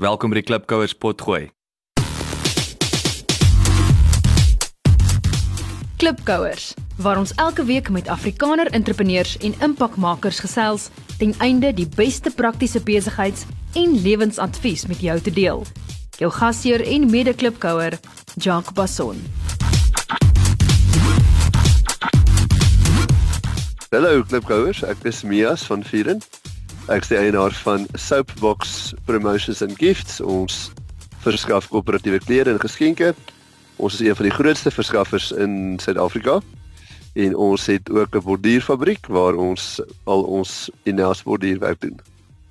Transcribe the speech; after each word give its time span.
Welkom 0.00 0.32
by 0.32 0.38
die 0.38 0.46
Klipkouers 0.48 0.94
potgooi. 0.96 1.50
Klipkouers, 6.00 6.70
waar 7.04 7.20
ons 7.20 7.34
elke 7.36 7.66
week 7.68 7.90
met 7.92 8.08
Afrikaner 8.08 8.70
entrepreneurs 8.72 9.34
en 9.44 9.52
impakmakers 9.60 10.40
gesels 10.40 10.88
ten 11.20 11.34
einde 11.44 11.74
die 11.76 11.84
beste 11.98 12.32
praktiese 12.32 12.80
besigheids- 12.80 13.44
en 13.76 14.00
lewensadvies 14.00 14.86
met 14.88 15.04
jou 15.04 15.20
te 15.20 15.36
deel. 15.36 15.66
Jou 16.16 16.32
gasheer 16.32 16.80
en 16.80 17.10
mede-klipkouer, 17.10 18.00
Jacques 18.40 18.72
Basson. 18.72 19.20
Hallo 23.92 24.22
klipkouers, 24.22 24.80
ek 24.80 25.04
is 25.12 25.26
Mias 25.28 25.68
van 25.68 25.84
Vieren. 25.84 26.24
Ek 26.88 27.04
is 27.04 27.10
die 27.12 27.18
eienaar 27.18 27.52
van 27.60 27.84
Soapbox 27.92 28.94
Promotions 29.04 29.60
and 29.62 29.76
Gifts. 29.78 30.20
Ons 30.20 30.70
verskaf 31.20 31.68
koöperatiewe 31.68 32.22
klere 32.24 32.54
en 32.54 32.60
geskenke. 32.62 33.12
Ons 33.76 33.98
is 33.98 34.06
een 34.06 34.16
van 34.16 34.28
die 34.28 34.32
grootste 34.32 34.72
verskaffers 34.72 35.28
in 35.32 35.76
Suid-Afrika. 35.82 36.38
En 37.20 37.36
ons 37.36 37.66
het 37.66 37.90
ook 37.90 38.16
'n 38.16 38.24
borduurfabriek 38.24 39.06
waar 39.06 39.34
ons 39.34 39.82
al 40.04 40.22
ons 40.22 40.70
in-house 40.82 41.22
borduurwerk 41.22 41.80
doen. 41.80 42.00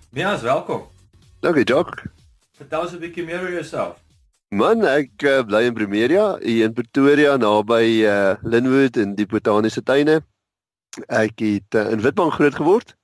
Mias, 0.09 0.41
welkom. 0.41 0.83
Dankie, 1.39 1.63
Jock. 1.63 2.03
Vertel 2.57 2.81
ons 2.81 2.91
'n 2.91 2.99
bietjie 2.99 3.25
meer 3.25 3.41
oor 3.41 3.51
jouself. 3.51 3.97
Man, 4.49 4.85
ek 4.85 5.23
uh, 5.23 5.41
bly 5.43 5.63
in 5.63 5.73
Primeria, 5.73 6.37
hier 6.41 6.65
in 6.65 6.73
Pretoria 6.73 7.37
naby 7.37 8.05
uh, 8.05 8.35
Linwood 8.43 8.97
in 8.97 9.15
die 9.15 9.25
botaniese 9.25 9.83
tuine. 9.83 10.21
Ek 11.07 11.39
het 11.39 11.75
uh, 11.75 11.91
in 11.91 12.01
Witbank 12.01 12.33
groot 12.33 12.55
geword 12.55 12.97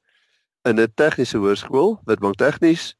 in 0.65 0.79
'n 0.79 0.93
tegniese 0.93 1.37
hoërskool, 1.37 1.99
Witbank 2.05 2.35
Tegnies. 2.35 2.95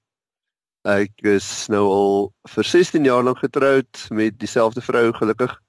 Ek 0.86 1.12
is 1.26 1.68
nou 1.68 1.86
al 1.90 2.34
vir 2.54 2.64
16 2.64 3.04
jaar 3.04 3.24
lank 3.24 3.40
getroud 3.42 4.08
met 4.10 4.40
dieselfde 4.40 4.82
vrou 4.82 5.14
gelukkig. 5.14 5.62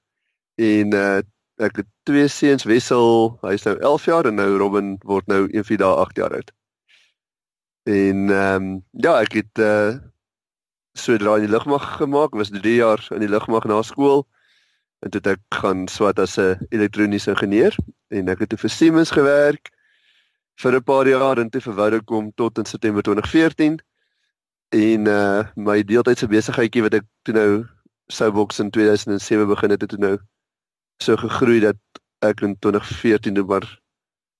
En 0.60 0.94
uh, 0.94 1.20
ek 1.56 1.76
het 1.76 1.88
twee 2.02 2.28
seuns, 2.28 2.64
Wessel, 2.68 3.38
hy's 3.40 3.64
nou 3.64 3.78
11 3.78 4.04
jaar 4.04 4.28
en 4.28 4.36
nou 4.36 4.56
Robin 4.60 4.98
word 5.08 5.26
nou 5.26 5.46
1 5.48 5.64
vir 5.64 5.80
daai 5.80 5.96
8 6.04 6.20
jaar 6.20 6.36
oud. 6.36 6.52
En 7.88 8.28
ehm 8.30 8.62
um, 8.62 8.84
ja, 8.90 9.16
ek 9.22 9.32
het 9.40 9.58
uh, 9.58 9.96
sodra 10.92 11.36
in 11.36 11.46
die 11.46 11.54
lugmag 11.54 11.96
gemaak, 11.96 12.36
was 12.36 12.52
3 12.52 12.74
jaar 12.74 13.00
in 13.10 13.24
die 13.24 13.32
lugmag 13.32 13.64
na 13.64 13.80
skool. 13.82 14.26
En 15.00 15.10
toe 15.10 15.20
het 15.24 15.32
ek 15.38 15.60
gaan 15.62 15.88
swat 15.88 16.18
as 16.18 16.36
'n 16.36 16.60
elektroniese 16.68 17.32
ingenieur 17.32 17.72
en 18.08 18.28
ek 18.28 18.44
het 18.44 18.60
vir 18.60 18.70
Siemens 18.70 19.10
gewerk 19.10 19.72
vir 20.62 20.76
'n 20.76 20.82
paar 20.82 21.08
jaar 21.08 21.38
en 21.38 21.50
toe 21.50 21.60
vir 21.60 21.74
Vodacom 21.74 22.32
tot 22.34 22.58
in 22.58 22.64
September 22.64 23.02
2014. 23.02 23.80
En 24.68 25.06
uh 25.06 25.44
my 25.54 25.82
deeltydse 25.82 26.26
besigheidjie 26.26 26.82
wat 26.82 26.94
ek 26.94 27.04
toe 27.22 27.34
nou 27.34 27.66
Soulbox 28.08 28.60
in 28.60 28.70
2007 28.70 29.46
begin 29.46 29.70
het, 29.70 29.80
het 29.80 29.90
toe 29.90 29.98
nou 29.98 30.18
so 31.02 31.16
gegroei 31.16 31.60
dat 31.60 31.76
ek 32.22 32.40
in 32.40 32.56
2014 32.58 33.32
nou 33.32 33.44
maar 33.44 33.66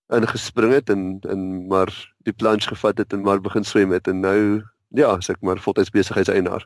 ingespring 0.09 0.73
het 0.73 0.91
en 0.91 1.19
en 1.29 1.67
maar 1.67 1.91
die 2.25 2.33
plunge 2.33 2.69
gevat 2.69 2.99
het 2.99 3.13
en 3.13 3.23
maar 3.23 3.41
begin 3.41 3.65
swem 3.65 3.93
het 3.93 4.09
en 4.09 4.21
nou 4.21 4.63
ja, 4.89 5.07
as 5.17 5.29
ek 5.29 5.43
maar 5.43 5.59
voltyds 5.59 5.91
besigheidseienaar. 5.91 6.65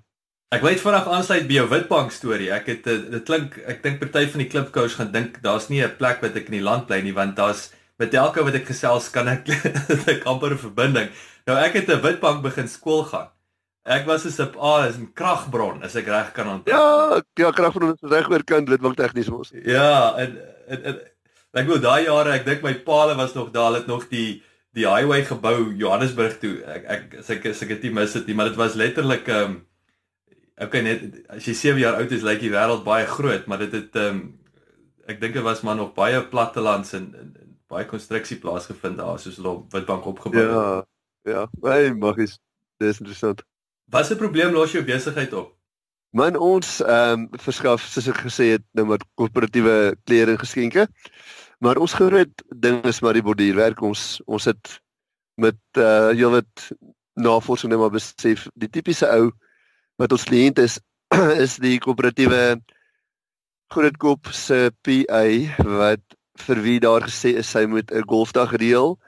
Ek 0.50 0.62
wil 0.62 0.74
net 0.74 0.82
vinnig 0.82 1.08
aansluit 1.08 1.46
by 1.46 1.54
jou 1.54 1.66
Witbank 1.70 2.12
storie. 2.12 2.50
Ek 2.52 2.66
het 2.66 2.86
eh, 2.90 2.98
dit 3.10 3.24
klink 3.26 3.56
ek 3.70 3.82
dink 3.82 4.00
party 4.02 4.26
van 4.32 4.42
die 4.42 4.48
klipkous 4.50 4.96
gaan 4.98 5.12
dink 5.14 5.38
daar's 5.42 5.68
nie 5.70 5.82
'n 5.82 5.96
plek 5.96 6.20
wat 6.22 6.36
ek 6.36 6.50
in 6.50 6.58
die 6.58 6.68
land 6.68 6.86
bly 6.86 7.00
nie 7.02 7.14
want 7.14 7.36
daar's 7.36 7.70
met 8.00 8.14
elke 8.16 8.44
wat 8.46 8.56
ek 8.56 8.70
gesels 8.70 9.10
kan 9.12 9.28
ek 9.28 9.50
ek 10.14 10.24
amper 10.30 10.56
'n 10.56 10.64
verbinding. 10.64 11.12
Nou 11.46 11.58
ek 11.60 11.76
het 11.80 11.92
'n 11.92 12.02
Witbank 12.04 12.42
begin 12.42 12.68
skool 12.68 13.04
gaan. 13.04 13.28
Ek 13.84 14.06
was 14.06 14.24
'n 14.24 14.32
sub 14.32 14.56
A 14.56 14.88
is 14.88 14.96
'n 14.96 15.12
kragbron 15.12 15.82
as 15.84 15.96
ek 15.96 16.08
reg 16.08 16.32
kan 16.32 16.48
onthou. 16.48 16.72
Ja, 16.72 17.22
ja, 17.36 17.50
kragbron 17.50 17.96
is 17.96 18.10
reg 18.10 18.30
oor 18.30 18.44
kant 18.44 18.68
Witbank 18.68 18.96
tegnies 18.96 19.28
mos. 19.28 19.52
Ja, 19.64 20.16
en 20.16 20.38
en, 20.68 20.84
en 20.84 20.96
ek 21.52 21.66
glo 21.66 21.78
daai 21.78 22.04
jare, 22.04 22.32
ek 22.38 22.46
dink 22.46 22.62
my 22.62 22.74
paal 22.74 23.16
was 23.16 23.34
nog 23.34 23.50
daar, 23.52 23.74
het 23.74 23.86
nog 23.86 24.08
die 24.08 24.42
die 24.72 24.86
highway 24.86 25.24
gebou 25.26 25.74
Johannesburg 25.74 26.38
toe. 26.38 26.62
Ek 26.64 26.84
ek 26.86 27.14
as 27.18 27.30
ek 27.30 27.46
as 27.50 27.62
ek 27.62 27.80
dit 27.80 27.92
mis 27.92 28.14
het 28.14 28.26
nie, 28.26 28.34
maar 28.34 28.48
dit 28.48 28.60
was 28.60 28.78
letterlik 28.78 29.28
ehm 29.28 29.44
um, 29.44 29.66
okay 30.60 30.82
net 30.84 31.24
as 31.28 31.46
jy 31.48 31.54
7 31.54 31.80
jaar 31.80 31.96
oud 32.00 32.12
is, 32.12 32.22
lyk 32.22 32.40
die 32.40 32.52
wêreld 32.52 32.84
baie 32.84 33.06
groot, 33.06 33.46
maar 33.46 33.58
dit 33.58 33.72
het 33.72 33.96
ehm 33.96 34.20
um, 34.20 34.40
ek 35.10 35.20
dink 35.20 35.34
dit 35.34 35.42
was 35.42 35.64
maar 35.66 35.76
nog 35.76 35.94
baie 35.96 36.20
plattelands 36.22 36.92
en, 36.94 37.08
en, 37.18 37.30
en 37.34 37.39
baie 37.70 37.86
konstruksie 37.86 38.38
plaasgevind 38.42 38.98
daar 38.98 39.18
soos 39.22 39.38
hulle 39.38 39.54
op 39.60 39.72
Witbank 39.72 40.08
opgebou 40.10 40.42
het. 40.42 40.50
Ja. 40.56 40.86
Ja, 41.22 41.48
hey, 41.60 41.92
mag 41.94 42.16
is 42.16 42.38
dis 42.80 42.98
interessant. 42.98 43.42
Wat 43.92 44.06
se 44.06 44.16
probleem 44.16 44.52
los 44.52 44.72
jou 44.72 44.84
besigheid 44.84 45.32
op? 45.36 45.52
Man 46.16 46.36
ons 46.36 46.80
ehm 46.80 47.26
um, 47.26 47.40
verskaf 47.44 47.84
soos 47.86 48.08
ek 48.10 48.22
gesê 48.24 48.46
het 48.56 48.64
nou 48.74 48.86
maar 48.88 49.02
koöperatiewe 49.20 49.96
klere 50.08 50.34
en 50.34 50.40
geskenke. 50.40 50.86
Maar 51.60 51.76
ons 51.76 51.94
groot 51.94 52.42
ding 52.64 52.80
is 52.88 53.02
maar 53.04 53.14
die 53.14 53.22
borduurwerk. 53.22 53.82
Ons 53.84 54.22
ons 54.26 54.48
het 54.48 54.80
met 55.36 55.60
uh 55.78 56.10
heelwat 56.16 56.70
navorsing 57.20 57.70
net 57.70 57.78
maar 57.82 57.92
besef 57.92 58.48
die 58.54 58.70
tipiese 58.72 59.06
ou 59.12 59.30
wat 60.00 60.12
ons 60.16 60.24
kliënt 60.24 60.58
is 60.58 60.80
is 61.44 61.58
die 61.60 61.76
koöperatiewe 61.78 62.56
grootkoop 63.70 64.32
se 64.34 64.70
PA 64.82 65.22
wat 65.78 66.16
vir 66.46 66.62
wie 66.64 66.80
daar 66.80 67.02
gesê 67.06 67.34
is 67.42 67.50
sy 67.50 67.66
moet 67.66 67.90
'n 67.92 68.06
golfdag 68.06 68.52
reël 68.56 68.98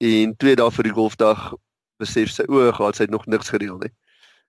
en 0.00 0.36
twee 0.36 0.56
dae 0.56 0.70
vir 0.70 0.84
die 0.84 0.92
golfdag 0.92 1.54
besef 1.98 2.30
sy 2.30 2.44
o, 2.48 2.72
gehad 2.72 2.96
sy 2.96 3.02
het 3.04 3.10
nog 3.10 3.26
niks 3.26 3.50
gereël 3.50 3.78
nie. 3.78 3.92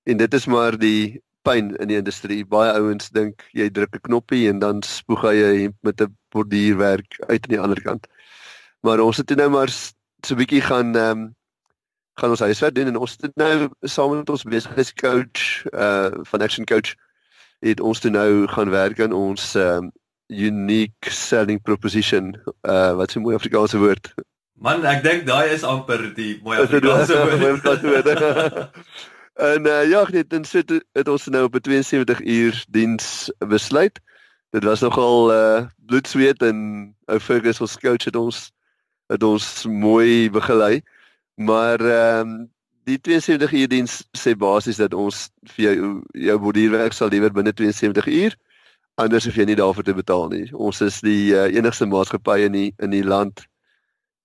En 0.05 0.17
dit 0.17 0.33
is 0.33 0.45
maar 0.47 0.77
die 0.77 1.21
pyn 1.43 1.75
in 1.79 1.87
die 1.87 1.97
industrie. 1.97 2.45
Baie 2.45 2.73
ouens 2.77 3.09
dink 3.09 3.43
jy 3.53 3.69
druk 3.69 3.95
'n 3.95 4.05
knoppie 4.07 4.49
en 4.49 4.59
dan 4.59 4.83
spoeg 4.83 5.21
hy 5.21 5.35
'n 5.35 5.61
hemp 5.61 5.77
met 5.81 6.01
'n 6.01 6.15
borduurwerk 6.31 7.19
uit 7.29 7.43
aan 7.43 7.55
die 7.55 7.59
ander 7.59 7.81
kant. 7.81 8.07
Maar 8.81 8.99
ons 8.99 9.17
het 9.17 9.35
nou 9.35 9.49
maar 9.49 9.69
so 9.69 10.33
'n 10.33 10.37
bietjie 10.37 10.61
gaan 10.61 10.95
ehm 10.95 11.11
um, 11.11 11.35
gaan 12.19 12.29
ons 12.29 12.39
huiswerk 12.39 12.75
doen 12.75 12.87
en 12.87 12.97
ons 12.97 13.15
het 13.21 13.35
nou 13.35 13.69
saam 13.81 14.17
met 14.17 14.29
ons 14.29 14.43
besigheidscoach 14.43 15.65
uh 15.73 16.11
van 16.31 16.41
Action 16.41 16.65
Coach 16.65 16.95
het 17.59 17.79
ons 17.79 17.99
toe 17.99 18.11
nou 18.11 18.47
gaan 18.47 18.69
werk 18.69 18.99
aan 18.99 19.13
ons 19.13 19.55
ehm 19.55 19.83
um, 19.83 19.91
unique 20.29 21.09
selling 21.09 21.61
proposition 21.61 22.35
uh 22.61 22.93
wat 22.95 23.15
'n 23.15 23.21
mooi 23.21 23.35
Afrikaanse 23.35 23.77
woord. 23.77 24.13
Man, 24.53 24.85
ek 24.85 25.03
dink 25.03 25.25
daai 25.25 25.49
is 25.49 25.63
amper 25.63 26.13
die 26.15 26.39
mooi 26.43 26.57
Afrikaanse 26.57 27.15
woord. 27.83 28.07
En 29.39 29.65
uh, 29.65 29.89
ja, 29.89 30.03
net 30.11 30.29
dan 30.29 30.43
sit 30.43 30.83
het 30.91 31.07
ons 31.07 31.27
nou 31.31 31.43
op 31.43 31.55
'n 31.55 31.61
72 31.61 32.21
uur 32.21 32.65
diens 32.69 33.31
besluit. 33.37 33.99
Dit 34.51 34.63
was 34.63 34.79
nogal 34.79 35.31
uh 35.31 35.65
bloed, 35.85 36.07
sweet 36.07 36.41
en 36.41 36.57
ou 37.05 37.19
Fergus 37.19 37.61
ons 37.61 37.77
coach 37.77 38.03
het 38.03 38.15
ons 38.15 38.51
het 39.07 39.23
ons 39.23 39.65
mooi 39.65 40.29
begelei. 40.29 40.81
Maar 41.35 41.79
ehm 41.79 42.27
um, 42.27 42.51
die 42.83 42.99
72 43.01 43.51
uur 43.51 43.67
diens 43.67 44.03
sê 44.17 44.35
basies 44.35 44.75
dat 44.75 44.93
ons 44.93 45.29
vir 45.55 45.65
jou 45.65 46.01
jou 46.11 46.37
borduurwerk 46.39 46.93
sal 46.93 47.09
lewer 47.09 47.31
binne 47.31 47.53
72 47.53 48.07
uur. 48.07 48.35
Anders 48.99 49.25
hoef 49.25 49.37
jy 49.39 49.45
nie 49.47 49.55
daarvoor 49.55 49.85
te 49.87 49.95
betaal 49.95 50.27
nie. 50.33 50.45
Ons 50.51 50.81
is 50.83 50.99
die 51.05 51.31
uh, 51.31 51.45
enigste 51.55 51.87
maatskappy 51.87 52.41
in 52.49 52.55
die 52.57 52.69
in 52.83 52.91
die 52.91 53.05
land 53.05 53.45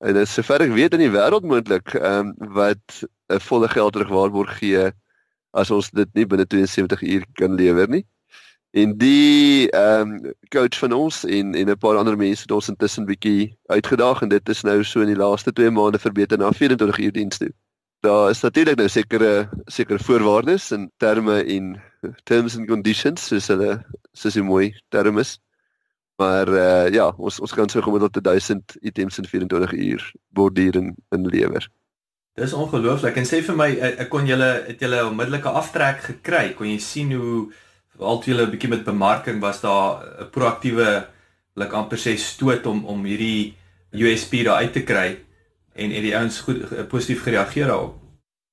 en 0.04 0.16
dit 0.16 0.26
is 0.26 0.34
sover 0.34 0.64
ek 0.64 0.74
weet 0.74 0.96
in 0.96 1.04
die 1.04 1.12
wêreld 1.14 1.46
moontlik 1.46 1.94
ehm 1.94 2.32
um, 2.34 2.54
wat 2.56 3.04
'n 3.30 3.40
volle 3.46 3.68
geld 3.70 3.94
terugwaarborg 3.94 4.58
gee 4.58 4.90
as 5.54 5.70
ons 5.70 5.90
dit 5.94 6.10
nie 6.18 6.26
binne 6.26 6.46
72 6.46 7.02
uur 7.02 7.24
kan 7.38 7.54
lewer 7.54 7.88
nie. 7.88 8.02
En 8.74 8.96
die 8.98 9.70
ehm 9.70 10.16
um, 10.16 10.34
coach 10.50 10.78
van 10.82 10.92
ons 10.92 11.22
en 11.24 11.54
en 11.54 11.70
'n 11.70 11.78
paar 11.78 11.96
ander 11.96 12.16
mense 12.18 12.42
het 12.42 12.50
ons 12.50 12.68
intussen 12.68 13.06
bietjie 13.06 13.54
uitgedaag 13.70 14.22
en 14.22 14.28
dit 14.28 14.48
is 14.48 14.62
nou 14.62 14.82
so 14.84 15.00
in 15.00 15.12
die 15.14 15.22
laaste 15.22 15.52
2 15.52 15.70
maande 15.70 15.98
verbeter 15.98 16.38
na 16.38 16.50
24 16.50 16.98
uur 16.98 17.12
diens 17.12 17.38
toe. 17.38 17.52
Daar 18.02 18.30
is 18.30 18.42
natuurlik 18.42 18.76
nou 18.76 18.88
sekere 18.88 19.48
sekere 19.66 19.98
voorwaardes 19.98 20.72
in 20.72 20.90
terme 20.98 21.44
en 21.44 21.80
terms 22.24 22.56
and 22.56 22.68
conditions 22.68 23.26
soos 23.30 23.48
hulle 23.52 23.78
soos 24.12 24.34
die 24.34 24.42
mooi 24.42 24.74
term 24.88 25.18
is. 25.18 25.38
Maar 26.16 26.48
uh, 26.48 26.90
ja, 26.94 27.08
ons 27.18 27.40
ons 27.40 27.54
kan 27.54 27.68
so 27.68 27.82
gemiddeld 27.82 28.18
1000 28.22 28.76
items 28.80 29.18
in 29.18 29.26
24 29.26 29.72
uur 29.72 30.12
borduur 30.28 30.76
in, 30.76 30.94
in 31.10 31.26
lewer. 31.26 31.66
Dis 32.34 32.52
ongelooflik. 32.52 33.16
En 33.18 33.26
sê 33.26 33.40
vir 33.46 33.56
my, 33.58 33.68
ek 34.04 34.08
kon 34.10 34.26
julle 34.26 34.50
het 34.66 34.80
julle 34.82 35.04
onmiddellike 35.06 35.50
aftrek 35.50 36.00
gekry? 36.08 36.48
Kon 36.58 36.70
jy 36.70 36.78
sien 36.82 37.12
hoe 37.14 37.48
al 37.98 38.18
toe 38.18 38.32
julle 38.32 38.46
'n 38.46 38.50
bietjie 38.50 38.70
met 38.70 38.84
bemarking 38.84 39.40
was 39.40 39.60
daar 39.60 40.02
'n 40.22 40.30
proaktiewe 40.30 41.06
like 41.54 41.74
amper 41.74 41.98
sê 41.98 42.16
stoot 42.18 42.66
om 42.66 42.84
om 42.84 43.04
hierdie 43.04 43.54
USP 43.92 44.42
daar 44.44 44.62
uit 44.62 44.72
te 44.72 44.82
kry 44.82 45.18
en 45.74 45.90
en 45.90 46.02
die 46.02 46.16
ouens 46.16 46.40
goed 46.40 46.88
positief 46.88 47.22
gereageer 47.22 47.66
daarop. 47.66 48.03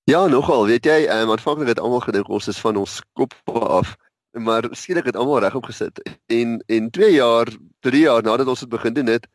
Ja, 0.10 0.28
nogal, 0.28 0.66
weet 0.66 0.86
jy, 0.86 1.06
um, 1.14 1.30
aanvanklik 1.32 1.68
het 1.68 1.80
almal 1.80 2.02
gedink 2.02 2.30
ons 2.30 2.48
is 2.48 2.60
van 2.60 2.78
ons 2.78 3.02
kop 3.14 3.36
af, 3.46 3.96
maar 4.34 4.66
skielik 4.72 5.06
het 5.06 5.16
almal 5.16 5.40
regop 5.44 5.68
gesit. 5.70 6.02
En 6.26 6.64
en 6.66 6.90
2 6.90 7.12
jaar, 7.14 7.48
3 7.86 8.02
jaar 8.02 8.24
nadat 8.24 8.48
ons 8.48 8.60
dit 8.60 8.70
begin 8.70 8.94
doen 8.94 9.12
het, 9.14 9.28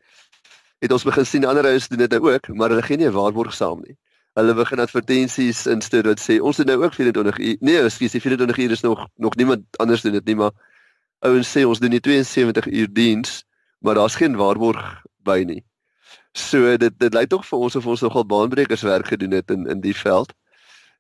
het 0.78 0.92
ons 0.92 1.06
begin 1.06 1.26
sien 1.26 1.46
ander 1.46 1.64
ouens 1.64 1.88
doen 1.88 1.98
dit 1.98 2.10
nou 2.10 2.32
ook, 2.32 2.48
maar 2.48 2.74
hulle 2.74 2.82
gee 2.82 2.96
nie 2.96 3.06
'n 3.06 3.12
waarborg 3.14 3.54
saam 3.54 3.80
nie. 3.86 3.96
hulle 4.36 4.54
begin 4.54 4.80
advertensies 4.84 5.64
instuur 5.66 6.02
wat 6.10 6.20
sê 6.20 6.36
ons 6.44 6.58
het 6.60 6.68
nou 6.68 6.82
ook 6.82 6.94
24 6.94 7.38
uur. 7.38 7.56
Nee, 7.60 7.78
ekskuus, 7.80 8.12
die 8.12 8.20
24 8.20 8.58
uur 8.64 8.70
is 8.70 8.80
nog 8.84 9.06
nog 9.16 9.36
niemand 9.36 9.64
anders 9.80 10.02
doen 10.02 10.12
dit 10.12 10.24
nie, 10.24 10.36
maar 10.36 10.52
ouens 11.24 11.52
sê 11.56 11.64
ons 11.64 11.80
doen 11.80 11.90
die 11.90 12.00
72 12.00 12.66
uur 12.66 12.88
diens, 12.92 13.44
maar 13.78 13.94
daar's 13.94 14.14
geen 14.20 14.36
waarborg 14.36 15.02
by 15.24 15.42
nie. 15.46 15.62
So 16.32 16.76
dit 16.76 16.98
dit 16.98 17.14
lyk 17.14 17.28
tog 17.32 17.46
vir 17.48 17.58
ons 17.58 17.76
of 17.76 17.86
ons 17.86 18.00
nogal 18.04 18.26
baanbrekers 18.26 18.82
werk 18.82 19.06
gedoen 19.06 19.30
het 19.30 19.50
in 19.50 19.66
in 19.66 19.80
die 19.80 19.96
veld. 19.96 20.34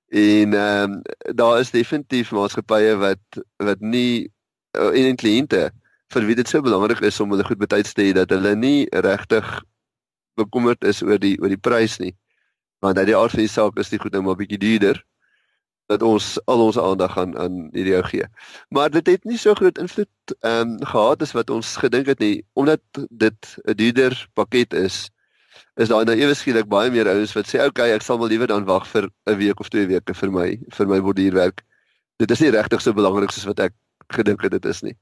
En 0.08 0.54
ehm 0.54 0.92
um, 0.92 1.02
daar 1.34 1.60
is 1.60 1.70
definitief 1.70 2.30
maatskappye 2.30 2.96
wat 2.96 3.40
wat 3.56 3.80
nie 3.80 4.30
uh, 4.78 5.08
en 5.08 5.16
kliënte 5.16 5.70
vir 6.14 6.26
wie 6.26 6.36
dit 6.38 6.48
so 6.48 6.62
belangrik 6.62 7.00
is 7.00 7.20
om 7.20 7.30
hulle 7.34 7.44
goed 7.44 7.58
betyds 7.58 7.92
te 7.92 8.02
hê 8.06 8.12
dat 8.14 8.30
hulle 8.30 8.54
nie 8.54 8.86
regtig 8.90 9.48
bekommerd 10.38 10.84
is 10.84 11.02
oor 11.02 11.18
die 11.18 11.34
oor 11.40 11.50
die 11.50 11.64
prys 11.68 11.98
nie 11.98 12.14
want 12.84 12.98
uit 12.98 13.08
die 13.10 13.16
aard 13.16 13.34
van 13.34 13.42
die 13.42 13.50
saak 13.50 13.78
is 13.82 13.90
dit 13.90 14.00
goed 14.00 14.14
nou 14.14 14.22
maar 14.22 14.38
bietjie 14.38 14.60
duurder 14.62 15.02
dat 15.90 16.02
ons 16.02 16.36
al 16.50 16.62
ons 16.66 16.78
aandag 16.78 17.18
aan 17.18 17.36
aan 17.38 17.58
hierdie 17.74 17.94
ou 17.94 18.02
gee. 18.06 18.26
Maar 18.74 18.90
dit 18.90 19.06
het 19.06 19.24
nie 19.24 19.38
so 19.38 19.54
groot 19.54 19.78
invloed 19.78 20.34
ehm 20.40 20.76
um, 20.76 20.86
gehad 20.92 21.22
as 21.22 21.34
wat 21.36 21.50
ons 21.50 21.76
gedink 21.82 22.10
het 22.10 22.22
nie 22.22 22.44
omdat 22.54 22.82
dit 23.10 23.56
'n 23.64 23.76
duurder 23.78 24.28
pakket 24.34 24.74
is. 24.74 25.10
Is 25.76 25.88
daar 25.88 26.04
nou 26.08 26.16
ewe 26.16 26.34
skielik 26.34 26.68
baie 26.72 26.90
meer 26.90 27.08
ouens 27.12 27.34
wat 27.36 27.48
sê 27.50 27.60
okay, 27.64 27.90
ek 27.92 28.02
sal 28.02 28.18
wel 28.18 28.32
liewer 28.32 28.48
dan 28.48 28.64
wag 28.64 28.86
vir 28.88 29.10
'n 29.26 29.36
week 29.36 29.60
of 29.60 29.68
twee 29.68 29.86
weke 29.86 30.14
vir 30.14 30.30
my 30.32 30.48
vir 30.78 30.86
my 30.86 31.00
borduurwerk. 31.00 31.62
Dit 32.18 32.30
is 32.30 32.40
nie 32.40 32.50
regtig 32.50 32.80
so 32.80 32.92
belangrik 32.92 33.30
soos 33.30 33.44
wat 33.44 33.60
ek 33.60 33.74
gedink 34.14 34.42
het 34.42 34.52
dit 34.56 34.64
is 34.64 34.82
nie. 34.82 34.96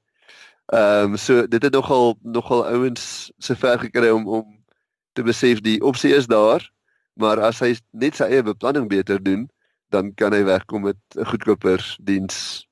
Ehm 0.73 1.15
um, 1.15 1.17
so 1.17 1.47
dit 1.47 1.62
het 1.62 1.73
nogal 1.73 2.19
nogal 2.23 2.67
ouens 2.67 3.31
se 3.38 3.55
ver 3.55 3.79
gekry 3.79 4.11
om 4.11 4.26
om 4.26 4.65
te 5.12 5.23
besef 5.23 5.61
die 5.61 5.81
opsie 5.81 6.15
is 6.15 6.26
daar 6.26 6.71
maar 7.15 7.41
as 7.41 7.61
hy 7.62 7.75
net 7.93 8.19
sy 8.19 8.27
eie 8.31 8.43
beplanning 8.43 8.88
beter 8.91 9.23
doen, 9.23 9.47
dan 9.94 10.11
kan 10.19 10.35
hy 10.35 10.43
wegkom 10.44 10.82
met 10.91 10.99
'n 11.15 11.25
goedkoper 11.25 11.81
diens 12.03 12.67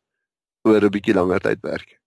oor 0.66 0.82
'n 0.82 0.90
bietjie 0.90 1.14
langer 1.14 1.40
tydperk. 1.40 1.98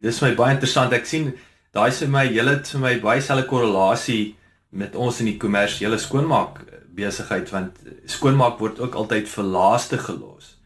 Dis 0.00 0.22
my 0.22 0.34
baie 0.34 0.54
interessant. 0.54 0.92
Ek 0.92 1.06
sien 1.06 1.34
daai 1.72 1.90
sê 1.90 2.08
my 2.08 2.26
hele 2.26 2.62
vir 2.64 2.80
my 2.80 3.00
baie 3.00 3.20
selfe 3.20 3.46
korrelasie 3.46 4.36
met 4.72 4.96
ons 4.96 5.20
in 5.20 5.28
die 5.32 5.38
kommersiële 5.40 5.98
skoonmaak 6.00 6.62
besigheid 6.96 7.50
want 7.52 7.78
skoonmaak 8.10 8.58
word 8.60 8.80
ook 8.80 8.96
altyd 9.00 9.28
vir 9.28 9.44
laaste 9.56 9.98
gelos. 9.98 10.56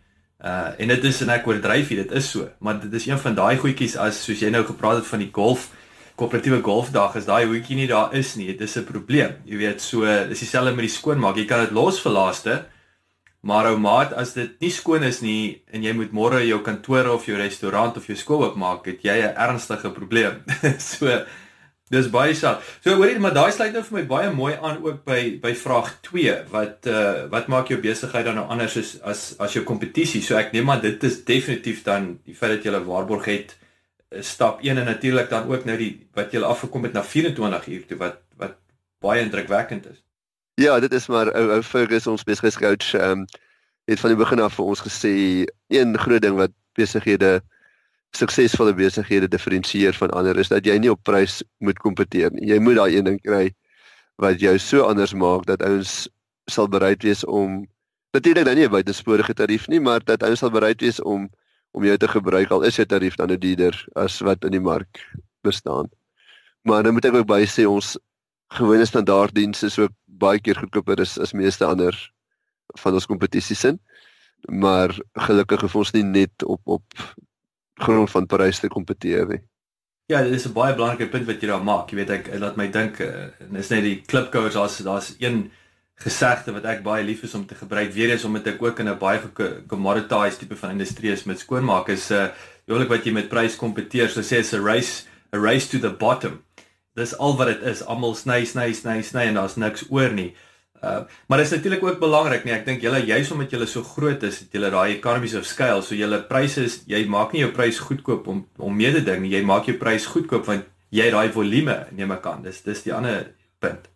Uh 0.42 0.74
en 0.78 0.92
dit 0.94 1.04
is 1.10 1.22
en 1.24 1.32
ek 1.34 1.46
oordryf 1.46 1.88
dit 1.88 2.12
is 2.12 2.30
so, 2.30 2.48
maar 2.58 2.80
dit 2.80 2.92
is 2.92 3.06
een 3.06 3.18
van 3.18 3.34
daai 3.34 3.56
goedjies 3.58 3.96
as 3.96 4.22
soos 4.24 4.42
jy 4.42 4.50
nou 4.50 4.64
gepraat 4.66 5.02
het 5.02 5.10
van 5.10 5.24
die 5.24 5.32
golf 5.32 5.70
koöperatiewe 6.16 6.62
golfdag 6.64 7.18
is 7.20 7.26
daai 7.28 7.44
hoetjie 7.44 7.76
nie 7.76 7.88
daar 7.90 8.14
is 8.16 8.34
nie. 8.40 8.46
Dit 8.48 8.60
is 8.60 8.76
'n 8.76 8.84
probleem. 8.84 9.36
Jy 9.44 9.56
weet, 9.56 9.80
so 9.80 10.00
dis 10.28 10.40
dieselfde 10.40 10.74
met 10.74 10.88
die 10.88 10.96
skoonmaak. 10.98 11.36
Jy 11.36 11.44
kan 11.44 11.60
dit 11.60 11.70
los 11.70 12.00
vir 12.00 12.12
laaste. 12.12 12.64
Maar 13.42 13.70
ou 13.70 13.78
maat, 13.78 14.12
as 14.12 14.32
dit 14.32 14.60
nie 14.60 14.70
skoon 14.70 15.02
is 15.02 15.20
nie 15.20 15.62
en 15.70 15.82
jy 15.82 15.92
moet 15.92 16.12
môre 16.12 16.40
jou 16.46 16.58
kantoor 16.62 17.06
of 17.12 17.26
jou 17.26 17.36
restaurant 17.36 17.96
of 17.96 18.06
jou 18.06 18.16
skool 18.16 18.42
oopmaak, 18.42 18.86
het 18.86 19.02
jy 19.02 19.22
'n 19.22 19.36
ernstige 19.36 19.90
probleem. 19.90 20.42
so 20.78 21.06
dis 21.90 22.08
baie 22.10 22.34
saak. 22.34 22.62
So 22.82 22.96
hoorie, 22.98 23.18
maar 23.22 23.34
daai 23.34 23.52
sluit 23.54 23.74
nou 23.74 23.82
vir 23.86 23.98
my 23.98 24.04
baie 24.10 24.30
mooi 24.34 24.54
aan 24.56 24.80
ook 24.82 25.04
by 25.06 25.20
by 25.42 25.52
vraag 25.54 25.92
2 26.08 26.34
wat 26.54 26.88
uh 26.90 27.26
wat 27.30 27.46
maak 27.52 27.70
jou 27.70 27.78
besigheid 27.82 28.26
dan 28.26 28.40
nou 28.40 28.46
anders 28.50 28.76
as 28.80 28.96
as 29.02 29.22
as 29.38 29.54
jou 29.54 29.64
kompetisie? 29.64 30.22
So 30.22 30.38
ek 30.40 30.52
neem 30.52 30.66
maar 30.66 30.82
dit 30.82 31.02
is 31.06 31.22
definitief 31.24 31.84
dan 31.86 32.18
die 32.26 32.34
feit 32.34 32.56
dat 32.56 32.66
jy 32.66 32.74
'n 32.74 32.88
waarborg 32.90 33.30
het 33.30 33.56
stap 34.20 34.62
1 34.62 34.78
en 34.78 34.84
natuurlik 34.84 35.30
dan 35.30 35.48
ook 35.48 35.64
nou 35.64 35.76
die 35.78 36.08
wat 36.14 36.32
jy 36.32 36.42
afgekom 36.42 36.82
het 36.82 36.92
na 36.92 37.02
24 37.02 37.66
uur 37.66 37.86
toe 37.86 37.98
wat 37.98 38.20
wat 38.36 38.56
baie 39.00 39.22
indrukwekkend 39.22 39.86
is. 39.86 40.02
Ja, 40.54 40.80
dit 40.80 40.92
is 40.92 41.06
maar 41.06 41.32
ou 41.32 41.50
ou 41.50 41.62
Fergus 41.62 42.06
ons 42.06 42.24
besigheidscoach 42.24 42.94
ehm 42.94 43.10
um, 43.10 43.26
het 43.86 44.00
van 44.00 44.10
die 44.10 44.18
begin 44.18 44.40
af 44.40 44.54
vir 44.58 44.64
ons 44.64 44.80
gesê 44.82 45.46
een 45.68 45.98
groot 45.98 46.22
ding 46.22 46.34
wat 46.34 46.50
besighede 46.74 47.40
suksesvolle 48.16 48.74
besighede 48.74 49.28
diferensieer 49.28 49.94
van 49.94 50.10
ander 50.10 50.38
is 50.38 50.48
dat 50.48 50.66
jy 50.66 50.78
nie 50.78 50.90
op 50.90 51.02
prys 51.04 51.42
moet 51.58 51.78
kompeteer 51.78 52.30
nie. 52.32 52.48
Jy 52.48 52.58
moet 52.60 52.76
daai 52.76 52.96
een 52.96 53.04
ding 53.04 53.20
kry 53.22 53.50
wat 54.22 54.40
jou 54.40 54.58
so 54.58 54.86
anders 54.88 55.14
maak 55.14 55.46
dat 55.46 55.62
ouens 55.62 56.08
sal 56.50 56.68
bereid 56.68 57.02
wees 57.02 57.24
om 57.24 57.66
natuurlik 58.16 58.44
dan 58.44 58.56
nie 58.56 58.64
'n 58.66 58.70
buitensporige 58.70 59.34
tarief 59.34 59.68
nie, 59.68 59.80
maar 59.80 60.00
dat 60.04 60.22
ouens 60.22 60.38
sal 60.38 60.50
bereid 60.50 60.80
wees 60.80 61.00
om 61.02 61.28
om 61.72 61.84
jou 61.84 61.96
te 61.96 62.08
gebruik 62.08 62.50
al 62.50 62.62
is 62.62 62.76
jou 62.76 62.86
tarief 62.86 63.16
dan 63.16 63.30
'n 63.30 63.38
duurder 63.38 63.74
as 63.94 64.20
wat 64.20 64.44
in 64.44 64.50
die 64.50 64.60
mark 64.60 65.12
bestaan. 65.42 65.88
Maar 66.62 66.82
dan 66.82 66.92
moet 66.92 67.04
ek 67.04 67.14
ook 67.14 67.26
by 67.26 67.44
sê 67.46 67.66
ons 67.66 67.98
gewone 68.48 68.84
standaarddienste 68.84 69.66
is 69.66 69.78
ook 69.78 69.92
baie 70.04 70.40
keer 70.40 70.56
goedkoper 70.56 71.00
as 71.00 71.18
as 71.18 71.32
meeste 71.32 71.64
ander 71.64 71.94
van 72.80 72.94
ons 72.94 73.06
kompetisies 73.06 73.64
in. 73.64 73.80
Maar 74.48 74.94
gelukkig 75.12 75.60
het 75.60 75.74
ons 75.74 75.92
nie 75.92 76.04
net 76.04 76.44
op 76.44 76.60
op 76.64 76.84
grond 77.76 78.10
van 78.10 78.26
prys 78.26 78.60
te 78.60 78.68
kompeteer 78.68 79.26
nie. 79.26 79.42
Ja, 80.06 80.22
dit 80.22 80.32
is 80.32 80.46
'n 80.46 80.52
baie 80.52 80.74
belangrike 80.74 81.10
punt 81.10 81.26
wat 81.26 81.40
jy 81.40 81.48
daar 81.48 81.64
maak. 81.64 81.90
Jy 81.90 81.96
weet 81.96 82.10
ek 82.10 82.38
laat 82.38 82.56
my 82.56 82.70
dink 82.70 83.00
en 83.00 83.52
uh, 83.52 83.58
is 83.58 83.68
net 83.68 83.82
die 83.82 84.02
klipkouers 84.06 84.54
daar's 84.54 84.78
daar's 84.78 85.14
een 85.18 85.50
gesegde 85.96 86.52
wat 86.52 86.64
ek 86.64 86.82
baie 86.84 87.04
lief 87.04 87.22
is 87.24 87.34
om 87.34 87.46
te 87.46 87.54
gebruik 87.56 87.92
weer 87.92 88.10
eens 88.10 88.24
omdat 88.24 88.46
ek 88.46 88.62
ook 88.62 88.78
in 88.78 88.88
'n 88.88 88.98
baie 88.98 89.20
commoditized 89.66 90.38
tipe 90.38 90.56
van 90.56 90.70
industrie 90.70 91.12
is 91.12 91.24
met 91.24 91.38
skoonmaak 91.38 91.88
is 91.88 92.10
'n 92.10 92.14
uh, 92.14 92.28
jolik 92.66 92.88
wat 92.88 93.04
jy 93.04 93.12
met 93.12 93.28
prys 93.28 93.56
kompeteer 93.56 94.08
so 94.08 94.20
sê 94.20 94.38
is 94.38 94.52
'n 94.52 94.64
race 94.64 95.06
a 95.32 95.38
race 95.38 95.68
to 95.68 95.78
the 95.78 95.90
bottom 95.90 96.42
dis 96.94 97.16
al 97.18 97.36
wat 97.36 97.46
dit 97.46 97.62
is 97.62 97.82
almal 97.82 98.14
sny 98.14 98.44
sny 98.44 98.72
sny 98.72 99.02
sny 99.02 99.24
en 99.28 99.34
daar's 99.34 99.56
niks 99.56 99.86
oor 99.90 100.12
nie 100.12 100.34
uh, 100.82 101.02
maar 101.28 101.38
dit 101.38 101.46
is 101.46 101.56
natuurlik 101.56 101.82
ook 101.84 101.98
belangrik 102.02 102.44
nee 102.44 102.54
ek 102.54 102.66
dink 102.66 102.84
julle 102.84 103.02
juis 103.06 103.30
omdat 103.30 103.50
julle 103.50 103.66
so 103.66 103.82
groot 103.82 104.22
is 104.22 104.40
het 104.44 104.52
julle 104.58 104.70
daai 104.70 104.96
economies 104.96 105.34
of 105.34 105.48
scale 105.48 105.82
so 105.82 105.94
julle 105.94 106.22
pryse 106.28 106.64
is 106.64 106.80
jy 106.86 107.04
maak 107.08 107.32
nie 107.32 107.44
jou 107.44 107.52
prys 107.56 107.78
goedkoop 107.88 108.26
om 108.26 108.46
om 108.58 108.76
mee 108.76 108.92
te 108.92 109.04
ding 109.04 109.26
jy 109.30 109.42
maak 109.42 109.68
jou 109.70 109.76
prys 109.80 110.06
goedkoop 110.14 110.46
want 110.46 110.64
jy 110.90 111.10
daai 111.10 111.28
volume 111.34 111.84
neem 111.92 112.16
ek 112.16 112.26
aan 112.32 112.42
dis 112.46 112.62
dis 112.66 112.86
die 112.86 112.94
ander 112.94 113.30
punt 113.60 113.90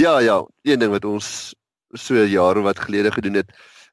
Ja, 0.00 0.18
ja, 0.18 0.46
een 0.62 0.78
ding 0.78 0.92
wat 0.94 1.04
ons 1.04 1.52
so 1.92 2.16
jare 2.24 2.60
wat 2.64 2.78
gelede 2.80 3.10
gedoen 3.12 3.34
het, 3.34 3.50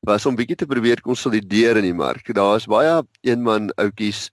was 0.08 0.26
om 0.26 0.38
bietjie 0.40 0.56
te 0.56 0.66
probeer 0.66 1.02
konsolideer 1.04 1.80
in 1.82 1.84
die 1.84 1.98
mark. 1.98 2.30
Daar's 2.34 2.68
baie 2.70 3.02
eenman 3.28 3.74
outjies. 3.76 4.30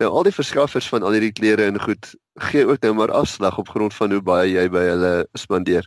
Nou 0.00 0.08
al 0.08 0.24
die 0.24 0.32
verskaffers 0.32 0.88
van 0.88 1.04
al 1.04 1.12
hierdie 1.18 1.34
klere 1.36 1.66
en 1.68 1.76
goed 1.82 2.14
gee 2.48 2.64
ook 2.66 2.80
nou 2.86 2.94
maar 2.96 3.12
afslag 3.12 3.58
op 3.60 3.68
grond 3.68 3.94
van 3.94 4.14
hoe 4.14 4.22
baie 4.24 4.54
jy 4.54 4.64
by 4.72 4.86
hulle 4.86 5.12
spandeer. 5.36 5.84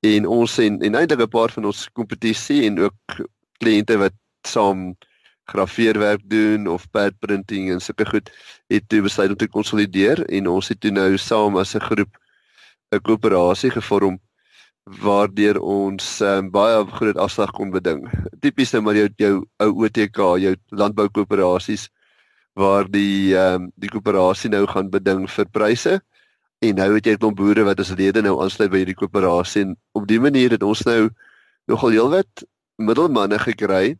En 0.00 0.26
ons 0.26 0.58
en 0.58 0.80
en 0.82 0.94
eintlik 0.94 1.20
'n 1.20 1.28
paar 1.28 1.50
van 1.50 1.64
ons 1.64 1.88
kompetisie 1.92 2.64
en 2.66 2.78
ook 2.78 2.98
kliënte 3.58 3.96
wat 3.98 4.14
saam 4.46 4.94
grafeerwerk 5.44 6.22
doen 6.30 6.66
of 6.66 6.90
pad 6.90 7.18
printing 7.18 7.70
en 7.72 7.80
sulke 7.80 8.06
goed 8.06 8.30
het 8.68 8.88
toe 8.88 9.02
besluit 9.02 9.30
om 9.30 9.36
te 9.36 9.48
konsolideer 9.48 10.24
en 10.28 10.46
ons 10.46 10.68
het 10.68 10.80
toe 10.80 10.90
nou 10.90 11.16
saam 11.16 11.56
as 11.56 11.74
'n 11.74 11.80
groep 11.80 12.12
'n 12.92 13.00
koöperasie 13.00 13.70
gevorm 13.70 14.18
waardeur 14.88 15.60
ons 15.60 16.20
um, 16.20 16.50
baie 16.50 16.86
groot 16.86 17.16
afslag 17.16 17.50
kon 17.52 17.70
beding. 17.70 18.08
Tipies 18.40 18.72
nou 18.72 18.82
maar 18.82 18.96
jou 18.96 19.08
jou 19.16 19.34
ou 19.60 19.84
OTK, 19.84 20.18
jou 20.40 20.54
landboukoöperasies 20.68 21.88
waar 22.54 22.88
die 22.90 23.36
ehm 23.36 23.54
um, 23.54 23.72
die 23.76 23.90
koöperasie 23.90 24.50
nou 24.50 24.66
gaan 24.66 24.90
beding 24.90 25.28
vir 25.30 25.46
pryse 25.52 26.00
en 26.58 26.74
nou 26.74 26.88
het 26.94 27.06
jy 27.06 27.14
'n 27.14 27.22
klomp 27.22 27.36
boere 27.38 27.64
wat 27.64 27.80
as 27.80 27.94
lede 27.94 28.22
nou 28.22 28.40
aansluit 28.42 28.70
by 28.70 28.78
hierdie 28.82 28.98
koöperasie 28.98 29.62
en 29.62 29.76
op 29.94 30.06
die 30.06 30.20
manier 30.20 30.50
het 30.50 30.62
ons 30.62 30.82
nou 30.86 31.10
nogal 31.70 31.90
heelwat 31.90 32.44
middelmanne 32.78 33.38
gekry 33.38 33.96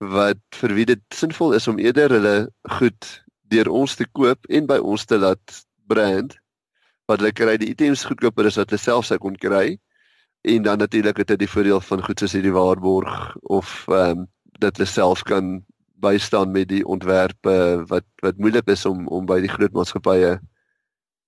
wat 0.00 0.42
vir 0.60 0.74
wie 0.74 0.84
dit 0.84 1.02
sinvol 1.14 1.54
is 1.56 1.68
om 1.68 1.78
eerder 1.78 2.10
hulle 2.10 2.36
goed 2.78 3.24
deur 3.48 3.68
ons 3.68 3.96
te 3.96 4.04
koop 4.12 4.44
en 4.48 4.66
by 4.66 4.78
ons 4.78 5.04
te 5.04 5.18
laat 5.18 5.62
brand 5.88 6.36
wat 7.08 7.20
hulle 7.22 7.32
kry 7.32 7.56
die 7.56 7.70
items 7.72 8.04
goedkoper 8.04 8.46
is 8.46 8.58
wat 8.60 8.70
hulle 8.70 8.82
self 8.82 9.06
sou 9.08 9.18
kon 9.18 9.36
kry 9.36 9.78
en 10.44 10.62
dan 10.62 10.78
natuurlik 10.78 11.16
het 11.16 11.28
dit 11.28 11.38
die 11.44 11.52
voordeel 11.54 11.80
van 11.80 12.04
goed 12.04 12.20
soos 12.20 12.36
hierdie 12.36 12.52
waarborg 12.56 13.36
of 13.42 13.86
ehm 13.88 14.18
um, 14.18 14.26
dat 14.60 14.76
hulle 14.76 14.88
self 14.88 15.22
kan 15.22 15.64
bystaan 16.00 16.52
met 16.52 16.68
die 16.68 16.84
ontwerpe 16.84 17.84
wat 17.88 18.04
wat 18.24 18.38
moeilik 18.40 18.68
is 18.72 18.84
om 18.86 19.08
om 19.08 19.26
by 19.28 19.40
die 19.40 19.52
groot 19.52 19.72
maatskappye 19.72 20.36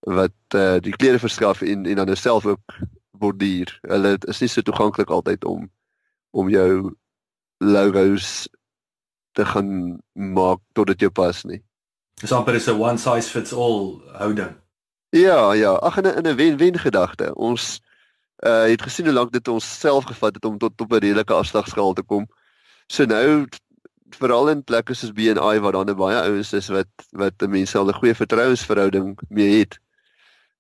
wat 0.01 0.55
eh 0.55 0.75
uh, 0.75 0.81
die 0.81 0.97
klere 0.97 1.19
verskaf 1.19 1.61
en 1.63 1.87
en 1.87 1.97
dan 1.97 2.17
self 2.17 2.47
ook 2.47 2.79
borduur. 3.11 3.79
Hulle 3.83 4.17
is 4.21 4.41
nie 4.41 4.49
so 4.49 4.63
toeganklik 4.63 5.11
altyd 5.11 5.45
om 5.45 5.71
om 6.31 6.49
jou 6.49 6.95
logos 7.59 8.49
te 9.33 9.45
gaan 9.45 10.01
maak 10.13 10.61
tot 10.73 10.87
dit 10.87 11.01
jou 11.01 11.11
pas 11.11 11.45
nie. 11.45 11.63
Dis 12.21 12.33
amper 12.33 12.55
is 12.55 12.69
'n 12.69 12.81
one 12.81 12.99
size 12.99 13.31
fits 13.31 13.53
all 13.53 14.01
houding. 14.19 14.57
Ja, 15.11 15.53
ja, 15.53 15.73
ag 15.73 15.97
in 15.97 16.07
'n 16.07 16.17
in 16.17 16.27
'n 16.27 16.37
wen-wen 16.37 16.79
gedagte. 16.79 17.35
Ons 17.35 17.81
uh 18.47 18.67
het 18.71 18.83
gesien 18.83 19.05
hoe 19.05 19.15
lank 19.15 19.33
dit 19.33 19.49
ons 19.49 19.81
self 19.81 20.05
gevat 20.05 20.35
het 20.35 20.45
om 20.45 20.59
tot 20.59 20.81
op 20.81 20.93
'n 20.93 20.99
redelike 20.99 21.33
afslagskaal 21.33 21.93
te 21.93 22.03
kom. 22.03 22.27
So 22.87 23.05
nou 23.05 23.47
veral 24.11 24.49
in 24.49 24.65
plekke 24.65 24.95
soos 24.95 25.13
BNI 25.13 25.61
waar 25.61 25.73
daar 25.73 25.85
nou 25.85 25.97
baie 25.97 26.21
ouens 26.21 26.53
is 26.53 26.69
wat 26.69 26.89
wat 27.11 27.49
mense 27.49 27.79
al 27.79 27.89
'n 27.89 27.99
goeie 28.01 28.15
vertrouensverhouding 28.15 29.19
mee 29.29 29.59
het, 29.59 29.79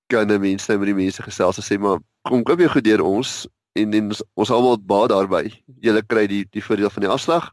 kan 0.08 0.32
'n 0.32 0.40
mens 0.40 0.66
nou 0.66 0.78
met 0.78 0.88
die 0.88 1.00
mense 1.04 1.22
gesels 1.22 1.58
en 1.58 1.64
sê 1.64 1.78
maar 1.80 1.98
kom 2.22 2.42
koop 2.42 2.58
jou 2.58 2.68
goed 2.68 2.84
deur 2.84 3.02
ons 3.02 3.46
en 3.72 3.94
en 3.94 4.08
ons, 4.08 4.22
ons 4.34 4.50
almal 4.50 4.78
baat 4.80 5.10
daarby. 5.12 5.52
Julle 5.80 6.02
kry 6.02 6.26
die 6.26 6.44
die 6.50 6.64
voordeel 6.64 6.90
van 6.90 7.02
die 7.02 7.12
afslag 7.12 7.52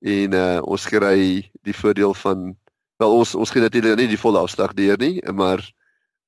en 0.00 0.34
uh 0.34 0.60
ons 0.62 0.86
kry 0.86 1.50
die 1.62 1.74
voordeel 1.74 2.14
van 2.14 2.56
wel 2.98 3.12
ons 3.12 3.34
ons 3.34 3.50
gee 3.50 3.62
natuurlik 3.62 3.96
nie 3.96 4.08
die 4.08 4.20
volle 4.20 4.38
afslag 4.38 4.74
deur 4.74 4.98
nie, 4.98 5.22
maar 5.32 5.62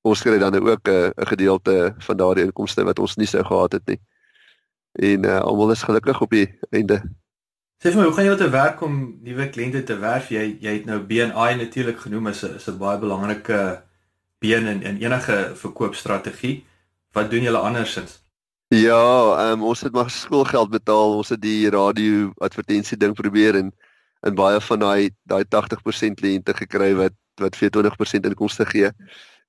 ons 0.07 0.23
kry 0.23 0.39
dan 0.39 0.55
ook 0.55 0.89
'n 0.89 0.91
uh, 0.91 1.11
'n 1.17 1.27
gedeelte 1.27 1.95
van 1.99 2.17
daardie 2.17 2.45
inkomste 2.45 2.85
wat 2.85 2.99
ons 2.99 3.17
nie 3.17 3.27
sou 3.27 3.45
gehad 3.45 3.73
het 3.73 3.87
nie. 3.87 4.01
En 4.93 5.25
uh 5.25 5.41
almal 5.41 5.71
is 5.71 5.83
gelukkig 5.83 6.21
op 6.21 6.31
die 6.31 6.49
einde. 6.71 7.03
Sê 7.79 7.93
vir 7.93 7.97
my, 7.97 8.05
hoe 8.05 8.13
gaan 8.13 8.25
jy 8.25 8.37
te 8.37 8.51
werk 8.51 8.81
om 8.83 9.19
nuwe 9.23 9.51
kliënte 9.51 9.83
te 9.83 9.99
werf? 9.99 10.31
Jy 10.31 10.59
jy 10.61 10.73
het 10.73 10.87
nou 10.87 10.99
BNI 11.01 11.55
natuurlik 11.57 11.99
genoem 11.99 12.27
as 12.27 12.45
'n 12.45 12.79
baie 12.79 12.99
belangrike 12.99 13.88
been 14.39 14.67
in 14.67 14.83
in 14.83 14.97
enige 14.97 15.53
verkoopstrategie. 15.55 16.67
Wat 17.13 17.31
doen 17.31 17.43
julle 17.43 17.59
andersins? 17.59 18.23
Ja, 18.69 19.51
um, 19.51 19.63
ons 19.63 19.81
het 19.81 19.93
maar 19.93 20.11
skoolgeld 20.11 20.71
betaal. 20.71 21.17
Ons 21.17 21.29
het 21.29 21.41
die 21.41 21.71
radio 21.71 22.33
advertensie 22.37 22.97
ding 22.97 23.15
probeer 23.15 23.57
en 23.57 23.73
en 24.21 24.35
baie 24.35 24.61
van 24.61 24.79
daai 24.83 25.11
daai 25.31 25.45
80% 25.47 26.19
kliënte 26.19 26.55
gekry 26.55 26.95
wat 26.99 27.15
wat 27.39 27.57
vir 27.57 27.71
20% 27.71 28.27
inkomste 28.27 28.67
gee 28.67 28.91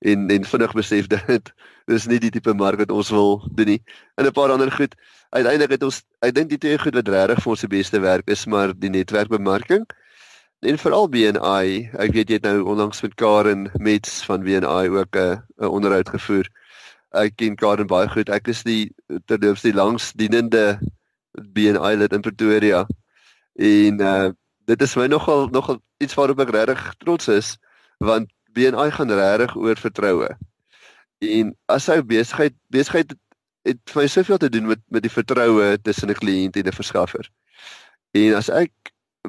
en 0.00 0.30
en 0.30 0.44
vinnig 0.44 0.72
besef 0.78 1.08
dit 1.10 1.50
dis 1.90 2.06
nie 2.06 2.20
die 2.22 2.30
tipe 2.30 2.54
mark 2.54 2.78
wat 2.78 2.92
ons 2.94 3.10
wil 3.10 3.42
doen 3.50 3.66
nie. 3.66 3.82
En 4.16 4.26
'n 4.26 4.32
paar 4.32 4.50
ander 4.50 4.70
goed 4.72 4.94
uiteindelik 5.30 5.70
het 5.70 5.82
ons 5.82 6.02
ek 6.22 6.34
dink 6.34 6.48
die 6.50 6.58
twee 6.58 6.78
goed 6.78 6.94
wat 6.94 7.08
regtig 7.08 7.42
vir 7.42 7.50
ons 7.50 7.60
die 7.60 7.74
beste 7.76 8.00
werk 8.00 8.30
is 8.30 8.46
maar 8.46 8.72
die 8.74 8.90
netwerkbemarking 8.90 9.86
en 10.60 10.78
veral 10.78 11.08
BNI. 11.08 11.88
Ek 11.96 12.12
weet 12.12 12.28
jy 12.28 12.38
het 12.38 12.46
nou 12.48 12.64
onlangs 12.68 13.00
met 13.04 13.14
Karen 13.20 13.68
Mets 13.80 14.20
van 14.28 14.44
BNI 14.44 14.88
ook 14.92 15.16
'n 15.16 15.40
'n 15.60 15.64
onderhoud 15.64 16.08
gevoer. 16.08 16.48
Ek 17.10 17.36
ken 17.36 17.56
Karen 17.56 17.86
baie 17.86 18.08
goed. 18.08 18.28
Ek 18.28 18.48
is 18.48 18.62
die 18.62 18.92
terloops 19.26 19.62
die 19.62 19.74
langsdienende 19.74 20.78
BNI 21.32 21.96
lid 21.96 22.12
in 22.12 22.20
Pretoria. 22.20 22.86
En 23.54 24.00
uh 24.00 24.30
dit 24.64 24.82
is 24.82 24.96
my 24.96 25.06
nogal 25.06 25.48
nogal 25.48 25.80
iets 25.98 26.14
waarop 26.14 26.40
ek 26.40 26.50
regtig 26.50 26.94
trots 26.98 27.28
is 27.28 27.56
want 27.98 28.30
BNI 28.52 28.90
gaan 28.90 29.10
regtig 29.10 29.56
oor 29.56 29.76
vertroue. 29.76 30.28
En 31.18 31.56
as 31.66 31.86
hy 31.86 32.02
besigheid 32.02 32.54
besigheid 32.68 33.14
het 33.64 33.78
vir 33.84 34.02
my 34.02 34.06
soveel 34.08 34.38
te 34.38 34.48
doen 34.48 34.66
met 34.66 34.80
met 34.88 35.02
die 35.02 35.10
vertroue 35.10 35.78
tussen 35.82 36.10
'n 36.10 36.14
kliënt 36.14 36.56
en 36.56 36.66
'n 36.66 36.72
verskaffer. 36.72 37.30
En 38.12 38.34
as 38.34 38.48
ek 38.48 38.70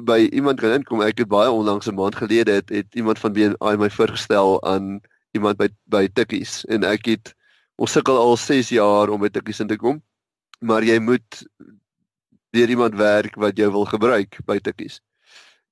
by 0.00 0.28
iemand 0.32 0.60
kan 0.60 0.72
inkom, 0.72 1.02
ek 1.04 1.18
het 1.20 1.28
baie 1.28 1.50
onlangs 1.50 1.88
'n 1.88 1.94
maand 1.94 2.16
gelede 2.16 2.52
het, 2.52 2.68
het 2.68 2.94
iemand 2.94 3.18
van 3.18 3.32
BNI 3.32 3.76
my 3.76 3.90
voorgestel 3.90 4.62
aan 4.64 5.00
iemand 5.32 5.56
by 5.56 5.68
by 5.86 6.08
Tikkies 6.08 6.64
en 6.64 6.84
ek 6.84 7.06
het 7.06 7.34
ons 7.76 7.92
sukkel 7.92 8.16
al 8.16 8.36
6 8.36 8.68
jaar 8.68 9.08
om 9.08 9.20
by 9.20 9.28
Tikkies 9.28 9.60
in 9.60 9.68
te 9.68 9.76
kom. 9.76 10.02
Maar 10.60 10.82
jy 10.82 10.98
moet 10.98 11.46
deur 12.50 12.68
iemand 12.68 12.94
werk 12.94 13.34
wat 13.34 13.56
jou 13.56 13.70
wil 13.70 13.84
gebruik 13.84 14.38
by 14.46 14.58
Tikkies. 14.58 15.00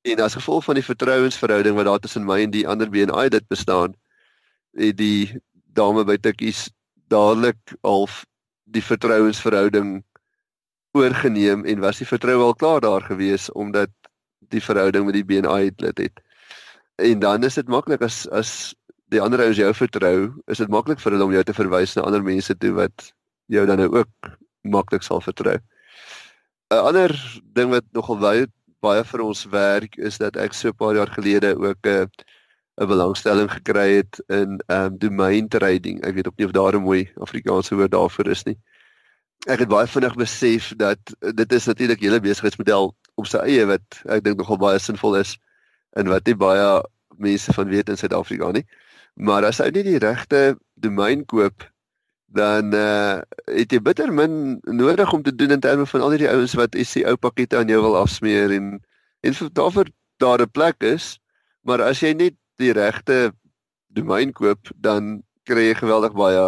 En 0.03 0.21
as 0.21 0.35
gevolg 0.35 0.65
van 0.65 0.75
die 0.75 0.85
vertrouensverhouding 0.85 1.77
wat 1.77 1.85
daar 1.85 1.99
tussen 1.99 2.25
my 2.25 2.41
en 2.43 2.50
die 2.50 2.69
ander 2.69 2.91
BNI 2.91 3.29
dit 3.29 3.47
bestaan, 3.49 3.95
het 4.77 4.97
die 4.97 5.41
dame 5.73 6.05
by 6.05 6.17
Tikkies 6.17 6.71
dadelik 7.09 7.77
half 7.83 8.25
die 8.65 8.83
vertrouensverhouding 8.83 10.05
oorgeneem 10.93 11.65
en 11.65 11.81
was 11.81 11.99
die 11.99 12.07
vertroue 12.07 12.45
al 12.45 12.55
klaar 12.55 12.81
daar 12.81 13.03
gewees 13.03 13.53
omdat 13.53 13.91
die 14.49 14.63
verhouding 14.63 15.05
met 15.05 15.15
die 15.15 15.25
BNI 15.25 15.71
lid 15.77 15.99
het. 15.99 16.21
En 16.97 17.19
dan 17.19 17.45
is 17.45 17.55
dit 17.55 17.69
maklik 17.69 18.03
as 18.03 18.27
as 18.29 18.75
die 19.11 19.21
ander 19.21 19.41
ouens 19.43 19.59
jou 19.59 19.73
vertrou, 19.75 20.31
is 20.47 20.59
dit 20.63 20.71
maklik 20.71 21.01
vir 21.03 21.13
hulle 21.13 21.25
om 21.25 21.33
jou 21.35 21.43
te 21.45 21.55
verwys 21.55 21.97
na 21.97 22.03
ander 22.07 22.23
mense 22.23 22.55
toe 22.63 22.71
wat 22.77 23.11
jou 23.51 23.67
dan 23.67 23.83
nou 23.83 23.89
ook 23.91 24.31
maklik 24.63 25.03
sal 25.03 25.21
vertrou. 25.21 25.59
'n 26.71 26.85
Ander 26.87 27.11
ding 27.55 27.71
wat 27.71 27.85
nogal 27.93 28.19
baie 28.19 28.47
baie 28.81 29.05
vir 29.05 29.21
ons 29.21 29.45
werk 29.53 29.97
is 29.99 30.19
dat 30.19 30.37
ek 30.37 30.55
so 30.55 30.69
'n 30.69 30.77
paar 30.77 30.95
jaar 30.95 31.11
gelede 31.11 31.57
ook 31.57 31.87
'n 31.87 32.07
'n 32.81 32.87
belangstelling 32.87 33.51
gekry 33.51 33.89
het 34.01 34.23
in 34.29 34.61
ehm 34.67 34.93
um, 34.93 34.99
domain 34.99 35.49
trading. 35.49 36.01
Ek 36.05 36.15
weet 36.15 36.27
ook 36.27 36.39
nie 36.39 36.47
of 36.47 36.53
daar 36.53 36.75
'n 36.77 36.83
mooi 36.83 37.11
Afrikaanse 37.17 37.75
woord 37.75 37.91
daarvoor 37.91 38.29
is 38.29 38.45
nie. 38.45 38.59
Ek 39.47 39.59
het 39.59 39.69
baie 39.69 39.87
vinnig 39.87 40.15
besef 40.15 40.73
dat 40.77 40.99
dit 41.35 41.53
is 41.53 41.67
natuurlik 41.67 42.01
hele 42.01 42.21
besigheidsmodel 42.21 42.95
op 43.21 43.29
sy 43.31 43.43
eie 43.47 43.67
wat 43.69 44.00
ek 44.09 44.25
dink 44.27 44.41
nogal 44.41 44.61
baie 44.61 44.81
sinvol 44.83 45.19
is 45.21 45.37
en 45.99 46.11
wat 46.12 46.27
nie 46.27 46.37
baie 46.39 46.69
mense 47.21 47.53
van 47.53 47.69
weet 47.69 47.91
in 47.93 47.99
Suid-Afrika 48.00 48.50
nie. 48.57 48.65
Maar 49.21 49.49
as 49.50 49.61
jy 49.61 49.71
nie 49.75 49.87
die 49.87 50.03
regte 50.03 50.57
domein 50.81 51.27
koop 51.29 51.67
dan 52.31 52.75
uh 52.75 53.21
het 53.50 53.73
jy 53.75 53.81
bitter 53.83 54.12
min 54.15 54.61
nodig 54.71 55.12
om 55.12 55.23
te 55.27 55.35
doen 55.35 55.50
in 55.50 55.61
terme 55.61 55.87
van 55.87 56.05
al 56.07 56.15
die 56.15 56.29
ouens 56.31 56.55
wat 56.55 56.77
SEO 56.79 57.17
pakkette 57.19 57.59
aan 57.59 57.69
jou 57.69 57.81
wil 57.83 57.99
afsmeer 57.99 58.55
en 58.55 58.79
en 59.27 59.35
daarvoor 59.53 59.91
daar 60.23 60.41
'n 60.41 60.50
plek 60.50 60.79
is 60.83 61.19
maar 61.67 61.83
as 61.83 62.00
jy 62.00 62.12
net 62.15 62.37
die 62.61 62.73
regte 62.77 63.33
domein 63.95 64.33
koop, 64.33 64.71
dan 64.77 65.21
kry 65.49 65.71
jy 65.71 65.79
geweldig 65.81 66.15
baie 66.17 66.45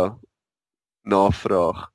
navraag. 1.09 1.88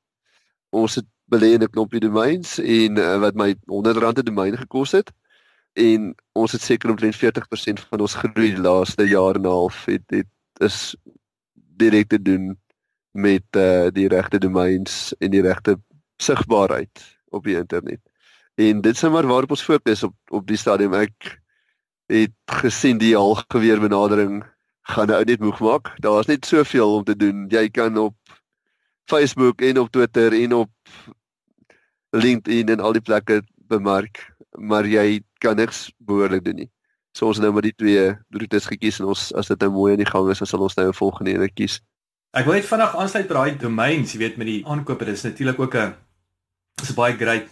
Ons 0.75 0.97
het 0.99 1.07
belê 1.31 1.53
in 1.53 1.63
'n 1.63 1.69
klompie 1.69 1.99
domeins 1.99 2.57
en 2.59 2.97
uh, 2.97 3.19
wat 3.19 3.35
my 3.35 3.53
R100 3.53 4.19
'n 4.19 4.29
domein 4.29 4.57
gekos 4.57 4.91
het 4.91 5.11
en 5.73 6.15
ons 6.33 6.51
het 6.51 6.61
seker 6.61 6.89
omtrent 6.89 7.15
40% 7.15 7.83
van 7.89 7.99
ons 7.99 8.15
groei 8.15 8.53
die 8.55 8.63
laaste 8.63 9.05
jaar 9.07 9.35
en 9.35 9.45
'n 9.45 9.55
half 9.57 9.85
het 9.85 10.03
het 10.07 10.27
is 10.59 10.95
direk 11.53 12.07
te 12.07 12.21
doen 12.21 12.57
met 13.11 13.45
uh, 13.57 13.87
die 13.93 14.07
regte 14.07 14.39
domeins 14.39 15.13
en 15.19 15.31
die 15.31 15.41
regte 15.41 15.77
sigbaarheid 16.17 17.17
op 17.29 17.43
die 17.43 17.57
internet. 17.57 18.01
En 18.55 18.81
dit 18.81 18.95
is 18.95 19.01
nou 19.01 19.13
maar 19.13 19.27
waarop 19.27 19.51
ons 19.51 19.63
fokus 19.63 20.03
op 20.03 20.15
op 20.29 20.47
die 20.47 20.57
stadium 20.57 20.93
ek 20.93 21.41
het 22.07 22.33
gesien 22.61 22.97
die 22.97 23.15
algeweer 23.17 23.79
benadering 23.79 24.43
gaan 24.81 25.07
nou 25.07 25.23
net 25.23 25.39
moeg 25.39 25.59
maak. 25.59 25.91
Daar's 25.99 26.27
net 26.27 26.45
soveel 26.45 26.95
om 26.95 27.03
te 27.03 27.15
doen. 27.15 27.45
Jy 27.49 27.69
kan 27.69 27.97
op 27.97 28.15
Facebook 29.05 29.61
en 29.61 29.79
op 29.79 29.91
Twitter 29.91 30.33
en 30.33 30.53
op 30.53 30.71
LinkedIn 32.11 32.69
en 32.69 32.79
al 32.79 32.93
die 32.93 33.03
plekke 33.03 33.41
bemark, 33.67 34.23
maar 34.57 34.85
jy 34.85 35.21
kan 35.43 35.55
niks 35.55 35.87
behoorlik 35.97 36.45
doen 36.45 36.55
nie. 36.63 36.69
So 37.17 37.27
ons 37.27 37.39
nou 37.41 37.51
maar 37.51 37.65
die 37.65 37.75
twee 37.75 38.13
roetes 38.29 38.67
gekies 38.69 38.99
en 39.01 39.09
ons 39.11 39.31
as 39.33 39.49
dit 39.51 39.63
nou 39.65 39.71
mooi 39.73 39.93
in 39.95 40.03
die 40.03 40.09
gang 40.09 40.29
is, 40.31 40.43
sal 40.45 40.61
ons 40.61 40.77
nou 40.77 40.87
'n 40.87 40.93
volgende 40.93 41.33
een 41.33 41.53
kies. 41.53 41.81
Ek 42.33 42.45
wil 42.45 42.53
net 42.53 42.65
vinnig 42.65 42.95
aansluit 42.95 43.27
by 43.27 43.33
daai 43.33 43.57
domeins, 43.57 44.13
jy 44.13 44.19
weet 44.19 44.37
met 44.37 44.47
die 44.47 44.65
aankope, 44.65 45.05
dis 45.05 45.23
natuurlik 45.23 45.59
ook 45.59 45.75
'n 45.75 45.95
is 46.81 46.91
'n 46.91 46.95
baie 46.95 47.17
great 47.17 47.47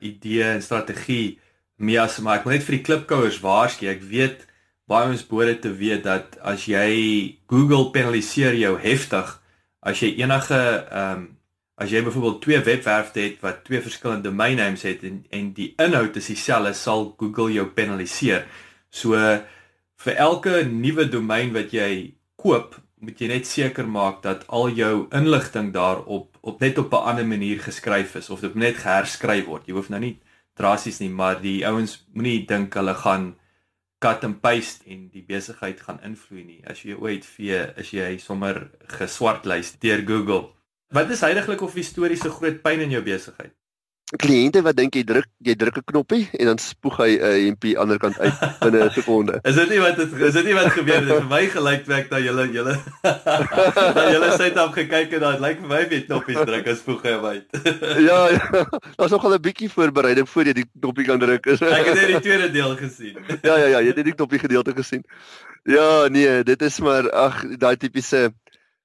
idee 0.00 0.42
en 0.42 0.62
strategie 0.62 1.38
mee 1.78 2.00
as 2.00 2.18
maar 2.18 2.38
ek 2.38 2.44
moet 2.44 2.54
net 2.54 2.64
vir 2.64 2.76
die 2.76 2.84
klipkouers 2.84 3.40
waarsku. 3.40 3.86
Ek 3.88 4.02
weet 4.02 4.46
baie 4.86 5.08
ons 5.08 5.26
behoort 5.26 5.62
te 5.62 5.72
weet 5.72 6.04
dat 6.04 6.38
as 6.40 6.66
jy 6.66 7.38
Google 7.46 7.90
penaliseer 7.90 8.54
jou 8.54 8.78
heftig 8.78 9.42
as 9.80 10.00
jy 10.00 10.14
enige 10.22 10.86
ehm 10.90 11.18
um, 11.18 11.35
as 11.76 11.92
jy 11.92 12.00
byvoorbeeld 12.02 12.40
twee 12.42 12.60
webwerfte 12.64 13.20
het 13.20 13.42
wat 13.44 13.64
twee 13.66 13.82
verskillende 13.84 14.30
domain 14.30 14.56
names 14.56 14.82
het 14.88 15.04
en 15.04 15.20
en 15.30 15.52
die 15.56 15.74
inhoud 15.82 16.16
is 16.16 16.30
dieselfde 16.32 16.72
sal 16.74 17.10
Google 17.20 17.52
jou 17.52 17.66
penaliseer. 17.76 18.46
So 18.90 19.16
vir 20.04 20.20
elke 20.28 20.62
nuwe 20.64 21.08
domein 21.12 21.52
wat 21.52 21.74
jy 21.76 22.16
koop, 22.40 22.78
moet 23.04 23.20
jy 23.20 23.28
net 23.28 23.48
seker 23.48 23.88
maak 23.88 24.22
dat 24.24 24.46
al 24.48 24.70
jou 24.72 25.06
inligting 25.14 25.72
daarop 25.74 26.38
op 26.40 26.60
net 26.60 26.78
op 26.78 26.92
'n 26.92 27.08
ander 27.12 27.26
manier 27.26 27.60
geskryf 27.60 28.14
is 28.16 28.30
of 28.30 28.40
dit 28.40 28.54
net 28.54 28.76
geherskryf 28.76 29.44
word. 29.44 29.66
Jy 29.66 29.74
hoef 29.74 29.88
nou 29.88 30.00
nie 30.00 30.18
drasties 30.54 30.98
nie, 31.00 31.10
maar 31.10 31.40
die 31.40 31.66
ouens 31.66 32.06
moenie 32.14 32.46
dink 32.46 32.74
hulle 32.74 32.94
gaan 32.94 33.36
cut 33.98 34.24
and 34.24 34.40
paste 34.40 34.84
en 34.86 35.08
die 35.12 35.22
besigheid 35.22 35.80
gaan 35.80 36.00
invloei 36.02 36.44
nie. 36.44 36.60
As 36.66 36.82
jy 36.82 36.94
ooit 36.94 37.24
vir 37.24 37.74
as 37.76 37.90
jy 37.90 38.18
sommer 38.18 38.70
geswartlys 38.98 39.76
deur 39.80 40.02
Google. 40.06 40.55
Wat 40.88 41.10
is 41.10 41.20
heidaglik 41.20 41.60
of 41.60 41.74
historiese 41.74 42.30
groot 42.30 42.62
pyn 42.62 42.80
in 42.80 42.90
jou 42.90 43.02
besigheid? 43.02 43.54
kliënte 44.14 44.60
wat 44.62 44.76
dink 44.78 44.94
jy 44.94 45.02
druk 45.02 45.26
jy 45.42 45.56
druk 45.58 45.80
'n 45.80 45.84
knoppie 45.90 46.28
en 46.38 46.46
dan 46.46 46.58
spoeg 46.62 46.98
hy 47.02 47.08
'n 47.18 47.22
uh, 47.26 47.30
hempie 47.46 47.74
ander 47.74 47.98
kant 47.98 48.14
uit 48.20 48.34
binne 48.60 48.84
'n 48.86 48.90
sekonde. 48.94 49.40
is 49.50 49.56
dit 49.58 49.68
nie 49.68 49.80
wat 49.82 49.96
dit 49.98 50.12
is 50.28 50.34
dit 50.38 50.44
nie 50.46 50.54
wat 50.54 50.70
gebeur 50.70 51.02
het 51.02 51.10
vir 51.10 51.26
my 51.26 51.42
gelyk 51.50 51.86
werk 51.90 52.06
dat 52.10 52.22
julle 52.22 52.46
julle 52.54 52.76
julle 54.14 54.30
sit 54.38 54.58
op 54.62 54.78
gekyk 54.78 55.18
en 55.18 55.20
dan 55.26 55.42
lyk 55.42 55.58
vir 55.58 55.68
my 55.74 55.80
jy 55.90 56.00
knoppies 56.06 56.38
druk 56.38 56.70
en 56.70 56.76
spoeg 56.76 57.02
hy 57.02 57.14
uit. 57.34 57.46
ja, 58.08 58.20
ja. 58.30 58.62
Daar's 58.94 59.10
nog 59.10 59.24
al 59.24 59.34
'n 59.34 59.42
bietjie 59.42 59.70
voorbereiding 59.74 60.28
voor 60.30 60.44
jy 60.44 60.54
die 60.62 60.68
knoppie 60.70 61.06
kan 61.10 61.18
druk. 61.18 61.46
Ek 61.46 61.90
het 61.90 61.98
net 61.98 62.14
die 62.14 62.22
tweede 62.22 62.50
deel 62.54 62.76
gesien. 62.78 63.18
ja 63.42 63.58
ja 63.58 63.66
ja, 63.74 63.80
jy 63.82 63.90
het 63.90 63.96
net 63.96 64.10
die 64.14 64.14
knoppie 64.14 64.38
gedeelte 64.38 64.70
gesien. 64.70 65.02
Ja, 65.66 66.06
nee, 66.06 66.42
dit 66.46 66.62
is 66.62 66.78
maar 66.78 67.10
ag 67.10 67.42
daai 67.58 67.74
tipiese 67.74 68.30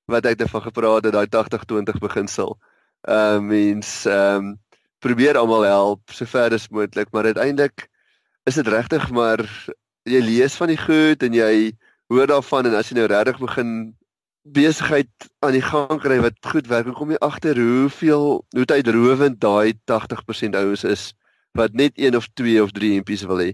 wat 0.06 0.26
ek 0.26 0.38
daarvan 0.42 0.66
gepraat 0.68 1.08
het, 1.08 1.14
daai 1.14 1.30
80-20 1.30 2.02
beginsel. 2.02 2.58
Ehm 3.02 3.36
uh, 3.36 3.48
mens 3.52 4.06
ehm 4.06 4.52
um, 4.52 4.60
probeer 5.02 5.38
almal 5.38 5.64
help 5.66 6.12
sover 6.14 6.54
as 6.54 6.70
moontlik, 6.70 7.10
maar 7.12 7.26
uiteindelik 7.26 7.88
is 8.46 8.56
dit 8.56 8.68
regtig 8.68 9.10
maar 9.10 9.42
jy 10.06 10.22
lees 10.22 10.58
van 10.58 10.70
die 10.70 10.78
goed 10.78 11.24
en 11.26 11.34
jy 11.34 11.74
hoor 12.14 12.28
daarvan 12.30 12.70
en 12.70 12.76
as 12.78 12.90
jy 12.90 13.00
nou 13.00 13.08
regtig 13.10 13.40
begin 13.42 13.72
besigheid 14.42 15.30
aan 15.46 15.54
die 15.54 15.66
gang 15.66 16.00
kry 16.02 16.18
wat 16.22 16.38
goed 16.54 16.68
werk, 16.70 16.90
kom 16.98 17.14
jy 17.14 17.20
agter 17.22 17.58
hoeveel 17.58 18.42
hoe 18.42 18.66
tydrowend 18.66 19.38
daai 19.42 19.74
80% 19.90 20.58
ouens 20.58 20.84
is 20.84 21.12
wat 21.58 21.74
net 21.78 21.94
een 21.96 22.16
of 22.16 22.30
twee 22.34 22.62
of 22.64 22.72
drie 22.72 22.98
MP's 23.02 23.26
wil 23.30 23.42
hê. 23.44 23.52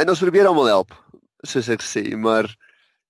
En 0.00 0.08
ons 0.08 0.22
probeer 0.22 0.46
almal 0.46 0.70
help, 0.70 0.94
soos 1.42 1.68
ek 1.68 1.82
sê, 1.84 2.04
maar 2.16 2.48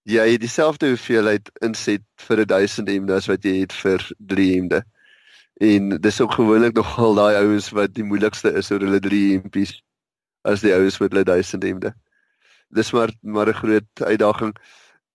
jy 0.05 0.25
het 0.35 0.41
dieselfde 0.41 0.89
hoeveelheid 0.93 1.49
inset 1.65 2.03
vir 2.27 2.45
1000 2.47 2.89
MD 2.93 3.17
as 3.17 3.29
wat 3.31 3.45
jy 3.45 3.63
het 3.63 3.73
vir 3.73 4.05
3 4.19 4.63
MD. 4.67 4.81
En 5.65 6.01
dis 6.01 6.21
ook 6.21 6.33
gewoonlik 6.37 6.75
nogal 6.77 7.15
daai 7.15 7.37
ouens 7.41 7.71
wat 7.73 7.95
die 7.95 8.05
moeilikste 8.05 8.53
is 8.53 8.71
oor 8.71 8.85
hulle 8.85 9.01
3 9.01 9.39
MP's 9.45 9.79
as 10.45 10.61
die 10.61 10.75
ouens 10.75 10.99
met 11.01 11.13
hulle 11.13 11.25
1000 11.25 11.65
MD. 11.65 11.93
Dis 12.75 12.93
maar 12.93 13.13
maar 13.23 13.49
'n 13.49 13.61
groot 13.63 14.05
uitdaging. 14.05 14.57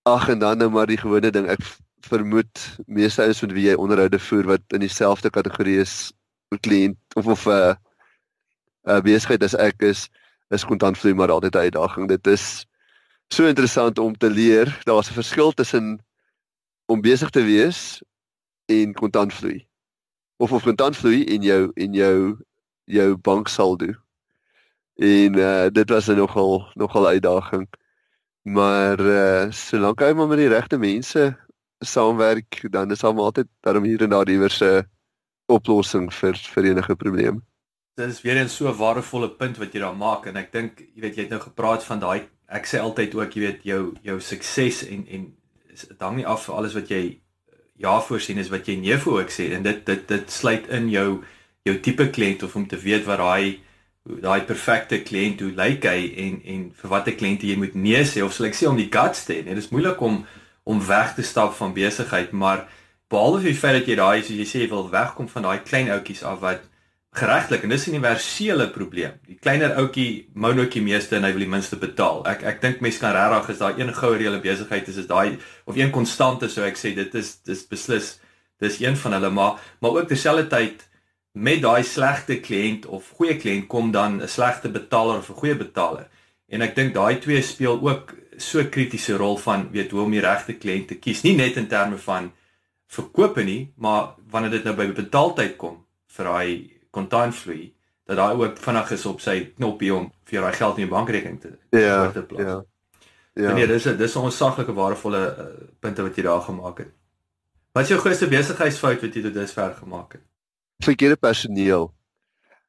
Ag 0.04 0.30
en 0.30 0.40
dan 0.40 0.58
nou 0.58 0.70
maar 0.70 0.88
die 0.88 0.98
gewone 0.98 1.32
ding. 1.32 1.48
Ek 1.48 1.62
vermoed 2.02 2.78
meeste 2.88 3.22
ouens 3.22 3.42
met 3.42 3.52
wie 3.52 3.68
jy 3.70 3.76
onderhoude 3.76 4.20
voer 4.20 4.46
wat 4.46 4.62
in 4.74 4.80
dieselfde 4.80 5.30
kategorie 5.30 5.80
is 5.80 6.12
kliënt 6.58 6.98
of 7.16 7.28
of 7.28 7.46
'n 7.46 7.52
uh, 7.52 7.76
uh, 8.88 9.02
besigheid 9.02 9.44
as 9.44 9.56
ek 9.56 9.82
is 9.82 10.10
is 10.50 10.66
kontantvloei 10.66 11.14
maar 11.14 11.32
altyd 11.32 11.56
'n 11.56 11.60
uitdaging. 11.60 12.08
Dit 12.08 12.28
is 12.28 12.66
so 13.34 13.48
interessant 13.48 14.00
om 14.00 14.18
te 14.18 14.30
leer. 14.30 14.80
Daar's 14.84 15.10
'n 15.10 15.14
verskil 15.14 15.52
tussen 15.52 16.06
om 16.86 17.02
besig 17.02 17.30
te 17.30 17.44
wees 17.44 18.02
en 18.66 18.94
kontantvloei. 18.94 19.68
Of 20.38 20.52
of 20.52 20.64
kontantvloei 20.64 21.24
in 21.24 21.42
jou 21.42 21.72
in 21.74 21.94
jou 21.94 22.38
jou 22.84 23.18
banksaldo. 23.18 23.94
En 24.96 25.38
uh 25.38 25.70
dit 25.70 25.90
was 25.90 26.08
nogal 26.08 26.72
nogal 26.74 27.08
uitdaging. 27.08 27.68
Maar 28.42 29.00
uh 29.00 29.52
solank 29.52 30.00
jy 30.00 30.14
maar 30.14 30.28
met 30.28 30.38
die 30.38 30.48
regte 30.48 30.78
mense 30.78 31.38
saamwerk, 31.80 32.72
dan 32.72 32.92
is 32.92 33.04
almal 33.04 33.26
altyd 33.26 33.48
daarom 33.62 33.84
hier 33.84 34.02
en 34.02 34.10
daar 34.10 34.30
iewers 34.30 34.62
'n 34.62 34.84
oplossing 35.46 36.14
vir 36.14 36.36
vir 36.36 36.64
enige 36.64 36.96
probleem. 36.96 37.46
Dit 37.96 38.10
is 38.10 38.22
weer 38.22 38.44
'n 38.44 38.50
so 38.50 38.74
waardevolle 38.74 39.30
punt 39.30 39.58
wat 39.58 39.74
jy 39.74 39.80
daar 39.80 39.96
maak 39.96 40.26
en 40.26 40.36
ek 40.36 40.52
dink 40.52 40.80
jy 40.80 41.02
weet 41.02 41.16
jy 41.16 41.22
het 41.22 41.30
nou 41.30 41.42
gepraat 41.42 41.84
van 41.84 42.00
daai 42.00 42.30
ek 42.50 42.68
sê 42.68 42.82
altyd 42.82 43.16
ook 43.16 43.36
jy 43.36 43.46
weet 43.46 43.66
jou 43.68 43.82
jou 44.04 44.20
sukses 44.22 44.84
en 44.88 45.06
en 45.08 45.28
dit 45.80 46.02
hang 46.02 46.18
nie 46.20 46.28
af 46.28 46.46
vir 46.48 46.56
alles 46.56 46.76
wat 46.76 46.90
jy 46.92 47.04
ja 47.80 48.00
voorsien 48.04 48.38
is 48.42 48.52
wat 48.52 48.68
jy 48.68 48.76
nee 48.80 48.98
voor 48.98 49.22
ook 49.22 49.32
sê 49.32 49.52
en 49.56 49.64
dit 49.64 49.86
dit 49.86 50.08
dit 50.08 50.32
sluit 50.32 50.68
in 50.68 50.90
jou 50.92 51.24
jou 51.68 51.76
tipe 51.80 52.10
kliënt 52.10 52.44
of 52.44 52.56
om 52.56 52.68
te 52.68 52.80
weet 52.80 53.06
wat 53.08 53.22
daai 53.22 53.60
daai 54.24 54.42
perfekte 54.48 55.02
kliënt 55.06 55.42
hoe 55.44 55.52
lyk 55.56 55.86
hy 55.86 56.02
en 56.24 56.40
en 56.54 56.66
vir 56.82 56.92
watter 56.92 57.16
kliënte 57.20 57.48
jy 57.48 57.58
moet 57.60 57.76
nee 57.76 58.02
sê 58.08 58.24
of 58.26 58.34
sal 58.34 58.48
ek 58.50 58.58
sê 58.58 58.68
om 58.70 58.80
die 58.80 58.90
guts 58.92 59.26
te 59.28 59.38
hê. 59.38 59.44
Dit 59.46 59.62
is 59.62 59.72
moeilik 59.74 60.02
om 60.02 60.24
om 60.70 60.82
weg 60.86 61.16
te 61.18 61.24
stap 61.26 61.56
van 61.58 61.74
besigheid, 61.74 62.32
maar 62.32 62.68
behalwe 63.10 63.42
die 63.48 63.58
feit 63.58 63.80
dat 63.80 63.88
jy 63.90 63.96
daai 63.98 64.22
soos 64.22 64.38
jy 64.38 64.46
sê 64.46 64.68
wil 64.70 64.90
wegkom 64.92 65.30
van 65.32 65.48
daai 65.48 65.62
klein 65.66 65.90
ouetjies 65.90 66.24
af 66.24 66.42
wat 66.44 66.66
geregtelik 67.12 67.64
en 67.64 67.70
dis 67.70 67.88
'n 67.88 67.90
universele 67.90 68.70
probleem. 68.70 69.12
Die 69.26 69.40
kleiner 69.42 69.76
ouetjie 69.76 70.30
mounotjie 70.34 70.82
meeste 70.82 71.16
en 71.16 71.24
hy 71.24 71.32
wil 71.32 71.46
die 71.46 71.50
minste 71.50 71.76
betaal. 71.76 72.26
Ek 72.26 72.44
ek 72.44 72.62
dink 72.62 72.80
mense 72.80 73.00
kan 73.00 73.12
regtig 73.12 73.50
is 73.50 73.58
daai 73.58 73.80
een 73.80 73.94
goue 73.94 74.18
reële 74.18 74.40
besigheid 74.40 74.88
is 74.88 74.98
is 74.98 75.08
daai 75.08 75.40
of 75.66 75.76
een 75.76 75.92
konstante 75.92 76.50
sou 76.50 76.66
ek 76.66 76.78
sê 76.78 76.94
dit 76.96 77.16
is 77.16 77.42
dis 77.42 77.68
beslis 77.68 78.20
dis 78.60 78.80
een 78.80 78.98
van 78.98 79.14
hulle 79.14 79.30
maar 79.30 79.60
maar 79.82 79.92
ook 79.92 80.08
terselfdertyd 80.08 80.88
met 81.34 81.62
daai 81.62 81.84
slegte 81.84 82.40
kliënt 82.40 82.86
of 82.86 83.10
goeie 83.10 83.38
kliënt 83.38 83.68
kom 83.68 83.92
dan 83.92 84.22
'n 84.22 84.28
slegte 84.28 84.70
betaler 84.70 85.18
of 85.18 85.30
'n 85.30 85.40
goeie 85.42 85.56
betaler. 85.56 86.08
En 86.48 86.62
ek 86.62 86.76
dink 86.76 86.94
daai 86.94 87.20
twee 87.20 87.42
speel 87.42 87.80
ook 87.82 88.16
so 88.38 88.64
kritiese 88.64 89.18
rol 89.18 89.38
van 89.38 89.70
weet 89.72 89.92
hoe 89.92 90.02
om 90.02 90.12
die 90.12 90.22
regte 90.22 90.54
kliënt 90.54 90.88
te 90.88 90.96
kies, 90.96 91.22
nie 91.24 91.36
net 91.36 91.58
in 91.58 91.68
terme 91.68 91.98
van 91.98 92.32
verkope 92.88 93.44
nie, 93.44 93.74
maar 93.78 94.16
wanneer 94.30 94.52
dit 94.52 94.64
nou 94.64 94.76
by 94.76 94.88
betaaltyd 94.88 95.58
kom 95.58 95.86
vir 96.08 96.26
daai 96.26 96.79
kontantvloei, 96.96 97.74
dat 98.10 98.18
daai 98.18 98.36
ook 98.36 98.58
vinnig 98.58 98.92
is 98.92 99.06
op 99.06 99.22
sy 99.22 99.54
knoppie 99.56 99.94
om 99.94 100.12
vir 100.30 100.42
daai 100.42 100.54
geld 100.54 100.78
in 100.78 100.88
die 100.88 100.94
bankrekening 100.94 101.42
te 101.42 101.58
ja, 101.78 102.12
te 102.12 102.24
plaas. 102.24 102.46
Ja. 102.46 102.60
Ja. 103.40 103.54
Nee, 103.54 103.68
dis 103.68 103.84
dis 103.84 104.16
'n 104.16 104.26
onsaglike 104.28 104.74
waardevolle 104.74 105.22
uh, 105.38 105.68
punte 105.80 106.02
wat 106.02 106.16
jy 106.16 106.24
daar 106.24 106.42
gemaak 106.42 106.78
het. 106.78 106.92
Wat 107.72 107.84
is 107.84 107.90
jou 107.90 108.00
grootste 108.00 108.28
besigheidsfout 108.28 109.02
wat 109.02 109.14
jy 109.14 109.22
tot 109.22 109.34
dusver 109.34 109.74
gemaak 109.74 110.12
het? 110.18 110.22
Verkeerde 110.84 111.16
personeel. 111.16 111.94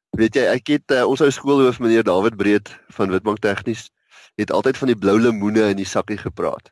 Weet 0.09 0.35
jy, 0.35 0.45
ek 0.51 0.67
het 0.67 0.91
uh, 0.91 1.03
ons 1.07 1.21
ou 1.21 1.31
skoolhoof 1.31 1.79
meneer 1.79 2.03
David 2.03 2.37
Breed 2.37 2.71
van 2.95 3.11
Witbank 3.11 3.39
Tegnies 3.39 3.89
het 4.35 4.51
altyd 4.51 4.77
van 4.77 4.87
die 4.87 4.97
blou 4.97 5.19
lemoene 5.19 5.69
in 5.73 5.79
die 5.79 5.87
sakkie 5.87 6.17
gepraat. 6.17 6.71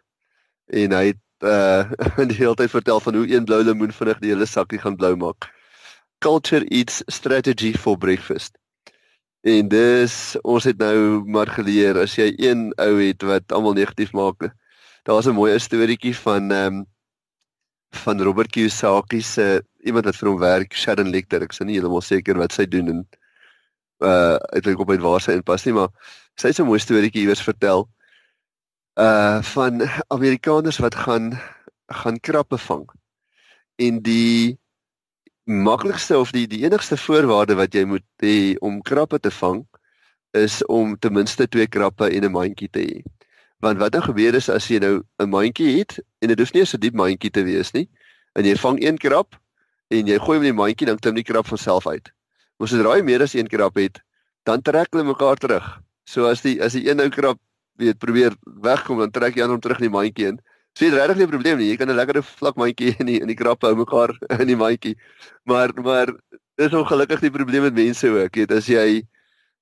En 0.66 0.96
hy 0.96 1.06
het 1.12 1.26
uh 1.44 1.92
die 2.32 2.38
hele 2.40 2.56
tyd 2.56 2.72
vertel 2.72 3.00
van 3.00 3.16
hoe 3.16 3.28
een 3.28 3.46
blou 3.46 3.64
lemoen 3.64 3.92
vinnig 3.92 4.20
die 4.20 4.32
hele 4.34 4.46
sakkie 4.46 4.80
gaan 4.80 4.96
blou 4.96 5.16
maak. 5.16 5.50
Culture 6.20 6.66
eats 6.68 7.04
strategy 7.08 7.74
for 7.74 7.98
breakfast. 7.98 8.58
En 9.42 9.68
dis 9.72 10.14
ons 10.44 10.64
het 10.64 10.78
nou 10.78 11.24
maar 11.32 11.48
geleer 11.48 11.98
as 12.02 12.18
jy 12.20 12.34
een 12.36 12.70
ou 12.76 12.94
het 13.00 13.24
wat 13.24 13.52
almal 13.56 13.78
negatief 13.78 14.12
maak. 14.12 14.50
Daar's 15.08 15.28
'n 15.28 15.36
mooi 15.36 15.60
storieetjie 15.60 16.16
van 16.16 16.52
ehm 16.52 16.74
um, 16.74 16.86
van 17.90 18.22
Robert 18.22 18.52
Kiyosaki 18.52 19.22
se 19.22 19.64
iemand 19.84 20.06
wat 20.06 20.16
vir 20.16 20.30
hom 20.30 20.40
werk, 20.40 20.74
Sharon 20.74 21.10
Lecter. 21.10 21.42
Ek 21.42 21.52
is 21.52 21.60
nie 21.60 21.74
heeltemal 21.74 22.02
seker 22.02 22.38
wat 22.38 22.52
sy 22.54 22.66
doen 22.66 22.88
en 22.88 23.08
uh 24.00 24.38
ek 24.56 24.66
weet 24.66 24.80
op 24.80 24.92
uit 24.92 25.02
waar 25.02 25.22
sy 25.22 25.32
inpas 25.32 25.66
nie, 25.66 25.74
maar 25.74 25.90
sy 26.36 26.48
het 26.48 26.60
'n 26.60 26.68
mooi 26.68 26.80
storieetjie 26.80 27.22
iewers 27.24 27.44
vertel 27.44 27.90
uh 29.00 29.42
van 29.42 29.82
Amerikaners 30.08 30.80
wat 30.80 30.96
gaan 30.96 31.40
gaan 31.88 32.20
krappe 32.20 32.58
vang. 32.58 32.86
En 33.78 34.02
die 34.02 34.60
maklikste 35.50 36.18
of 36.18 36.32
die 36.32 36.46
die 36.48 36.62
enigste 36.62 36.98
voorwaarde 36.98 37.56
wat 37.58 37.74
jy 37.74 37.82
moet 37.90 38.06
hê 38.22 38.56
om 38.62 38.82
krappe 38.86 39.18
te 39.20 39.32
vang 39.34 39.64
is 40.38 40.60
om 40.70 40.94
ten 41.02 41.14
minste 41.14 41.48
twee 41.48 41.68
krappe 41.68 42.06
en 42.06 42.24
'n 42.24 42.32
mandjie 42.32 42.70
te 42.70 42.80
hê. 42.80 43.02
Want 43.60 43.80
wat 43.80 43.92
dan 43.92 44.02
nou 44.02 44.14
gebeur 44.14 44.36
is 44.36 44.50
as 44.50 44.68
jy 44.68 44.80
nou 44.80 45.02
'n 45.20 45.30
mandjie 45.30 45.80
het 45.80 46.00
en 46.22 46.28
dit 46.28 46.40
hoef 46.40 46.54
nie 46.54 46.62
'n 46.62 46.80
diep 46.80 46.94
mandjie 46.94 47.32
te 47.32 47.44
wees 47.44 47.74
nie 47.74 47.90
en 48.36 48.46
jy 48.46 48.56
vang 48.56 48.84
een 48.84 48.98
krap 48.98 49.36
en 49.90 50.08
jy 50.08 50.20
gooi 50.20 50.38
hom 50.38 50.46
in 50.46 50.54
die 50.54 50.62
mandjie 50.62 50.86
dan 50.86 51.00
klim 51.00 51.16
die 51.16 51.24
krap 51.24 51.48
van 51.48 51.58
self 51.58 51.88
uit. 51.88 52.12
Ons 52.60 52.72
het 52.72 52.86
raai 52.86 53.02
meer 53.02 53.22
as 53.22 53.34
een 53.34 53.48
krap 53.48 53.76
het, 53.76 54.00
dan 54.44 54.62
trek 54.62 54.88
hulle 54.92 55.04
mekaar 55.04 55.36
terug. 55.36 55.82
So 56.06 56.28
as 56.28 56.42
die 56.42 56.62
as 56.62 56.74
die 56.74 56.90
een 56.90 56.98
nou 56.98 57.10
krap 57.10 57.40
weet 57.80 57.98
probeer 57.98 58.36
wegkom 58.44 59.00
dan 59.00 59.12
trek 59.12 59.36
jy 59.36 59.44
aan 59.44 59.50
hom 59.50 59.60
terug 59.60 59.80
in 59.80 59.90
die 59.90 59.98
mandjie 59.98 60.28
in. 60.28 60.40
Dit 60.74 60.94
regtig 60.94 61.18
nie 61.18 61.26
'n 61.26 61.30
probleem 61.30 61.58
nie. 61.58 61.70
Jy 61.70 61.78
kan 61.78 61.90
'n 61.90 61.96
lekker 61.96 62.24
vlak 62.24 62.56
mandjie 62.56 62.96
in 63.00 63.06
die 63.06 63.20
in 63.22 63.28
die 63.28 63.36
krappe 63.36 63.68
hou 63.68 63.76
mekaar 63.76 64.12
in 64.42 64.48
die 64.48 64.56
mandjie. 64.56 64.96
Maar 65.46 65.74
maar 65.84 66.08
dis 66.58 66.74
ongelukkig 66.74 67.20
die 67.22 67.32
probleem 67.32 67.62
met 67.62 67.74
mense 67.74 68.08
ook. 68.10 68.36
Weet 68.36 68.52
as 68.52 68.68
jy 68.68 69.04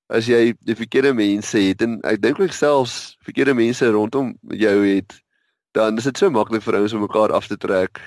as 0.09 0.25
jy 0.27 0.53
die 0.65 0.75
verkeerde 0.75 1.13
mense 1.13 1.57
het 1.57 1.81
en 1.81 1.99
ek 2.03 2.21
dink 2.21 2.39
ook 2.39 2.51
selfs 2.51 3.17
verkeerde 3.23 3.53
mense 3.53 3.85
rondom 3.91 4.37
jou 4.49 4.85
het, 4.85 5.21
dan 5.73 5.97
is 5.97 6.03
dit 6.03 6.17
so 6.17 6.29
maklik 6.29 6.63
vir 6.63 6.75
ouens 6.75 6.93
om 6.93 7.01
mekaar 7.01 7.31
af 7.31 7.47
te 7.47 7.57
trek. 7.57 7.99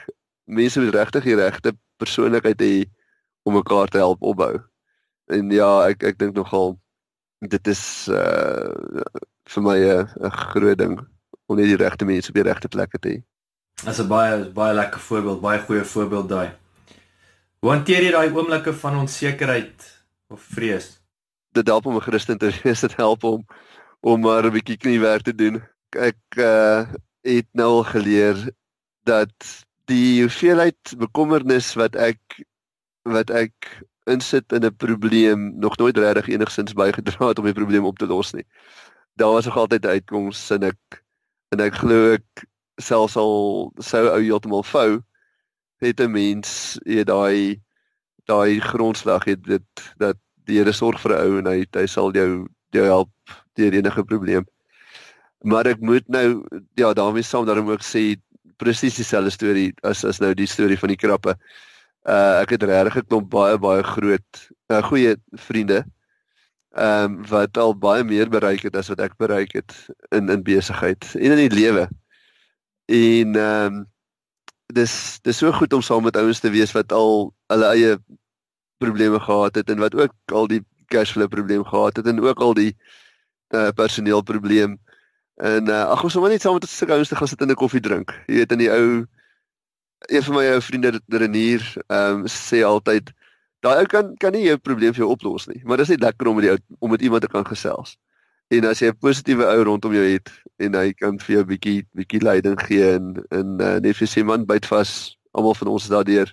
Mense 0.47 0.81
moet 0.81 0.95
regtig 0.95 1.25
die 1.25 1.37
regte 1.37 1.73
persoonlikheid 1.99 2.61
hê 2.61 2.85
om 3.45 3.55
mekaar 3.55 3.89
te 3.89 3.99
help 3.99 4.23
opbou 4.23 4.71
en 5.31 5.51
ja, 5.55 5.69
ek 5.91 6.05
ek 6.11 6.19
dink 6.21 6.37
nogal 6.39 6.75
dit 7.51 7.71
is 7.71 7.83
uh 8.13 9.05
vir 9.51 9.65
my 9.67 9.79
'n 9.83 10.31
groot 10.31 10.79
ding 10.79 10.99
om 11.51 11.59
net 11.59 11.67
die 11.67 11.81
regte 11.81 12.07
mense 12.07 12.31
op 12.31 12.39
die 12.39 12.47
regte 12.47 12.71
plekke 12.71 12.99
te 13.03 13.13
hê. 13.13 13.19
Dit 13.83 13.93
is 13.93 14.01
'n 14.01 14.09
baie 14.09 14.51
baie 14.55 14.75
lekker 14.75 15.01
voorbeeld, 15.01 15.41
baie 15.41 15.59
goeie 15.59 15.85
voorbeeld 15.85 16.29
daai. 16.29 16.51
Hoe 17.61 17.71
hanteer 17.71 18.03
jy 18.03 18.13
daai 18.13 18.31
oomblikke 18.33 18.73
van 18.73 18.97
onsekerheid 18.97 19.87
of 20.29 20.41
vrees? 20.41 21.01
Dit 21.53 21.67
help 21.67 21.87
om 21.87 21.97
'n 21.97 22.07
Christen 22.07 22.39
te 22.39 22.51
wees, 22.63 22.81
dit 22.81 22.97
help 22.97 23.25
om 23.25 23.45
om 24.01 24.21
maar 24.21 24.45
'n 24.45 24.53
bietjie 24.53 24.77
kniewerk 24.77 25.23
te 25.23 25.35
doen. 25.35 25.63
Ek 25.91 26.21
uh 26.37 26.87
het 27.23 27.47
nou 27.53 27.69
al 27.69 27.85
geleer 27.85 28.37
dat 29.05 29.67
die 29.85 30.21
hoeveelheid 30.23 30.95
bekommernis 30.97 31.75
wat 31.75 31.97
ek 31.97 32.21
wat 33.03 33.31
ek 33.31 33.83
insit 34.07 34.53
in 34.53 34.65
'n 34.65 34.77
probleem 34.77 35.59
nog 35.59 35.77
nooit 35.77 35.97
regtig 35.97 36.29
enigsins 36.29 36.73
bygedra 36.73 37.29
het 37.29 37.39
om 37.39 37.45
die 37.45 37.61
probleem 37.61 37.85
op 37.85 37.99
te 37.99 38.07
los 38.07 38.33
nie. 38.33 38.47
Daar 39.15 39.33
was 39.33 39.45
nog 39.45 39.57
altyd 39.57 39.85
'n 39.85 39.89
uitkoms 39.89 40.51
en 40.51 40.63
ek 40.63 41.05
en 41.53 41.61
ek 41.61 41.75
glo 41.83 42.15
ek 42.15 42.45
selfs 42.81 43.17
al 43.21 43.71
sou 43.85 44.05
ou 44.09 44.21
heeltemal 44.23 44.65
vou 44.65 45.03
het 45.81 46.01
'n 46.01 46.13
mens 46.13 46.79
jy 46.85 47.05
daai 47.05 47.61
daai 48.29 48.61
grondslag 48.61 49.25
het 49.25 49.43
dit 49.45 49.85
dat 49.99 50.17
die 50.47 50.59
Here 50.59 50.73
sorg 50.73 51.01
vir 51.01 51.13
'n 51.13 51.23
ou 51.27 51.39
en 51.39 51.47
hy 51.47 51.67
hy 51.73 51.87
sal 51.87 52.13
jou 52.13 52.47
jou 52.73 52.85
help 52.85 53.11
deur 53.59 53.75
enige 53.75 54.05
probleem. 54.05 54.47
Maar 55.43 55.67
ek 55.67 55.81
moet 55.81 56.09
nou 56.09 56.45
ja 56.75 56.93
daarmee 56.93 57.23
saam 57.23 57.47
daarom 57.47 57.71
ook 57.71 57.83
sê 57.83 58.17
presies 58.57 58.97
dieselfde 58.97 59.31
storie 59.31 59.73
as 59.83 60.05
as 60.05 60.21
nou 60.21 60.35
die 60.35 60.47
storie 60.47 60.79
van 60.79 60.89
die 60.89 61.01
krappe. 61.01 61.37
Uh 62.05 62.41
ek 62.43 62.51
het 62.51 62.63
regtig 62.63 62.97
'n 62.97 63.07
klomp 63.09 63.31
baie 63.31 63.59
baie 63.59 63.83
groot 63.83 64.49
uh, 64.71 64.83
goeie 64.83 65.17
vriende. 65.33 65.85
Ehm 66.71 67.05
um, 67.05 67.27
wat 67.27 67.57
al 67.59 67.75
baie 67.79 68.05
meer 68.05 68.29
bereik 68.29 68.63
het 68.63 68.77
as 68.77 68.89
wat 68.89 69.01
ek 69.01 69.17
bereik 69.19 69.53
het 69.53 69.75
in 70.15 70.29
in 70.29 70.43
besigheid 70.43 71.15
en 71.15 71.33
in 71.35 71.49
die 71.49 71.57
lewe. 71.61 71.89
En 72.87 73.35
ehm 73.37 73.75
um, 73.75 73.87
dis 74.75 75.19
dis 75.23 75.39
so 75.39 75.53
goed 75.53 75.73
om 75.73 75.83
saam 75.83 76.03
met 76.03 76.17
ouens 76.17 76.41
te 76.41 76.51
wees 76.51 76.73
wat 76.73 76.93
al 76.93 77.33
hulle 77.53 77.71
eie 77.75 77.99
probleme 78.79 79.21
gehad 79.21 79.55
het 79.55 79.71
en 79.71 79.79
wat 79.79 79.95
ook 79.95 80.15
al 80.33 80.47
die 80.47 80.63
cashflow 80.87 81.29
probleem 81.29 81.65
gehad 81.65 81.97
het 81.97 82.07
en 82.07 82.21
ook 82.21 82.41
al 82.41 82.55
die 82.55 82.77
uh, 83.55 83.69
personeel 83.75 84.23
probleem 84.23 84.79
en 85.35 85.69
uh, 85.69 85.85
ag 85.91 86.03
ons 86.03 86.13
sommer 86.13 86.31
net 86.31 86.43
saam 86.43 86.59
met 86.59 86.67
ons 86.69 86.83
ouens 86.83 87.09
te 87.09 87.17
gaan 87.17 87.29
sit 87.29 87.41
en 87.41 87.51
'n 87.51 87.63
koffie 87.63 87.81
drink 87.81 88.15
jy 88.27 88.35
weet 88.43 88.53
in 88.53 88.63
die 88.63 88.71
ou 88.71 89.07
een 90.09 90.23
van 90.23 90.35
my 90.35 90.47
ou 90.55 90.61
vriende 90.63 91.01
Renier 91.09 91.65
ehm 91.87 92.23
um, 92.23 92.27
sê 92.27 92.63
altyd 92.65 93.13
daai 93.61 93.81
ou 93.83 93.87
kan 93.87 94.15
kan 94.17 94.33
nie 94.33 94.47
jou 94.47 94.59
probleem 94.59 94.95
vir 94.95 95.05
jou 95.05 95.11
oplos 95.13 95.49
nie 95.49 95.63
maar 95.65 95.77
dis 95.77 95.89
net 95.89 96.01
lekker 96.01 96.29
om 96.29 96.39
met 96.41 96.49
die 96.49 96.53
ou 96.55 96.61
om 96.81 96.91
met 96.91 97.03
iemand 97.03 97.23
te 97.23 97.29
kan 97.29 97.47
gesels. 97.47 97.99
En 98.51 98.65
as 98.67 98.81
jy 98.83 98.89
'n 98.91 98.99
positiewe 98.99 99.47
ou 99.47 99.63
rondom 99.63 99.93
jou 99.95 100.03
het 100.03 100.31
en 100.59 100.75
hy 100.75 100.93
kan 100.93 101.19
vir 101.23 101.35
jou 101.37 101.45
bietjie 101.47 101.83
bietjie 101.95 102.19
leiding 102.21 102.59
gee 102.59 102.89
en 102.97 103.23
en 103.31 103.61
uh, 103.63 103.77
net 103.79 103.95
vir 103.97 104.09
sê 104.11 104.25
man 104.27 104.47
byt 104.47 104.67
vas 104.67 105.17
almal 105.39 105.55
van 105.55 105.69
ons 105.71 105.87
daardeur. 105.87 106.33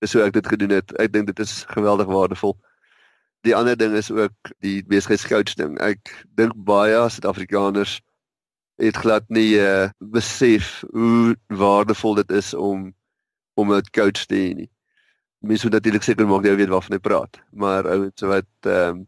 Is 0.00 0.14
hoe 0.16 0.22
ek 0.24 0.32
dit 0.32 0.46
gedoen 0.48 0.72
het. 0.72 0.94
Ek 0.96 1.12
dink 1.12 1.28
dit 1.28 1.38
is 1.44 1.64
geweldig 1.68 2.08
waardevol. 2.08 2.56
Die 3.44 3.54
ander 3.56 3.76
ding 3.76 3.92
is 3.92 4.10
ook 4.10 4.32
die 4.64 4.80
besigheidscoach 4.88 5.52
ding. 5.60 5.76
Ek 5.84 6.00
dink 6.40 6.56
baie 6.56 6.96
Suid-Afrikaners 6.96 8.00
het 8.80 8.96
glad 8.96 9.28
nie 9.28 9.60
uh, 9.60 9.90
besef 10.00 10.80
hoe 10.90 11.36
waardevol 11.52 12.16
dit 12.24 12.32
is 12.40 12.54
om 12.54 12.94
om 13.60 13.74
'n 13.76 13.92
coach 13.92 14.24
te 14.24 14.34
hê 14.40 14.54
nie. 14.56 14.70
Mense 15.42 15.66
moet 15.66 15.74
natuurlik 15.74 16.04
seker 16.06 16.26
maak 16.30 16.44
jy 16.46 16.54
weet 16.56 16.70
waarvan 16.70 16.94
jy 16.96 17.02
praat, 17.02 17.40
maar 17.50 17.88
ouens 17.90 18.26
wat 18.34 18.70
ehm 18.70 19.02
um, 19.02 19.06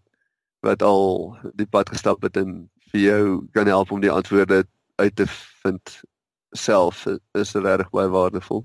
wat 0.64 0.83
al 0.83 1.37
die 1.61 1.66
pad 1.68 1.90
gestap 1.92 2.23
het 2.25 2.38
en 2.40 2.70
vir 2.88 3.01
jou 3.01 3.25
kan 3.53 3.68
help 3.68 3.90
om 3.92 4.01
die 4.01 4.11
antwoorde 4.11 4.62
uit 4.97 5.16
te 5.16 5.27
vind 5.29 5.92
self 6.57 7.05
is 7.37 7.53
regtig 7.53 7.90
baie 7.92 8.09
waardevol. 8.09 8.64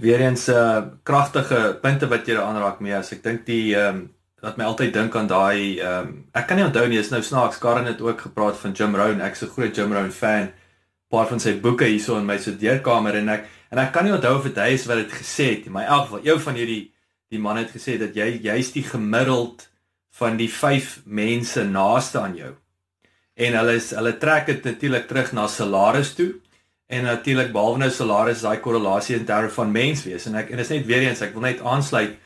Weereens 0.00 0.48
'n 0.48 0.52
uh, 0.52 0.82
kragtige 1.02 1.78
punte 1.82 2.08
wat 2.08 2.26
jy 2.26 2.36
aanraak 2.40 2.80
mee 2.80 2.96
as 2.96 3.12
ek 3.12 3.22
dink 3.22 3.46
die 3.46 3.76
ehm 3.76 3.96
um, 3.96 4.10
wat 4.42 4.56
my 4.56 4.64
altyd 4.64 4.92
dink 4.92 5.14
aan 5.16 5.26
daai 5.26 5.78
ehm 5.80 6.08
um, 6.08 6.24
ek 6.32 6.46
kan 6.46 6.56
nie 6.56 6.66
onthou 6.66 6.88
nie 6.88 6.98
is 6.98 7.10
nou 7.10 7.22
snaaks 7.22 7.58
Karen 7.58 7.86
het 7.86 8.00
ook 8.00 8.20
gepraat 8.20 8.56
van 8.56 8.72
Jim 8.72 8.96
Rohn. 8.96 9.20
Ek's 9.20 9.42
'n 9.42 9.52
groot 9.54 9.76
Jim 9.76 9.92
Rohn 9.92 10.10
fan. 10.10 10.50
Paar 11.08 11.26
van 11.26 11.40
sy 11.40 11.60
boeke 11.60 11.84
hierso 11.84 12.18
in 12.18 12.26
my 12.26 12.38
studeerkamer 12.38 13.14
en 13.14 13.28
ek 13.28 13.46
en 13.70 13.78
ek 13.78 13.92
kan 13.92 14.04
nie 14.04 14.12
onthou 14.12 14.36
of 14.36 14.42
dit 14.42 14.56
hy 14.56 14.72
is 14.74 14.86
wat 14.86 14.96
dit 14.96 15.12
gesê 15.12 15.44
het 15.54 15.66
maar 15.66 15.82
in 15.82 15.88
elk 15.88 16.06
geval 16.06 16.20
een 16.24 16.40
van 16.40 16.54
hierdie 16.54 16.95
die 17.32 17.40
man 17.42 17.60
het 17.60 17.72
gesê 17.74 17.96
dat 17.98 18.16
jy 18.16 18.28
jy's 18.44 18.72
die 18.74 18.84
gemiddeld 18.86 19.68
van 20.16 20.38
die 20.40 20.50
5 20.50 21.02
mense 21.04 21.64
naaste 21.64 22.20
aan 22.20 22.36
jou 22.38 22.54
en 23.36 23.58
hulle 23.60 23.76
is 23.76 23.92
hulle 23.96 24.16
trek 24.18 24.46
dit 24.52 24.64
natuurlik 24.64 25.08
terug 25.08 25.32
na 25.36 25.46
salaris 25.46 26.14
toe 26.18 26.32
en 26.86 27.08
natuurlik 27.08 27.52
behalwe 27.52 27.84
nou 27.84 27.90
salaris 27.90 28.44
daai 28.46 28.60
korrelasie 28.64 29.16
in 29.16 29.26
terme 29.28 29.50
van 29.50 29.72
menswees 29.72 30.28
en 30.30 30.38
ek 30.42 30.52
en 30.54 30.62
is 30.62 30.72
net 30.72 30.86
weer 30.86 31.08
eens 31.08 31.24
ek 31.26 31.34
wil 31.34 31.48
net 31.48 31.64
aansluit 31.64 32.16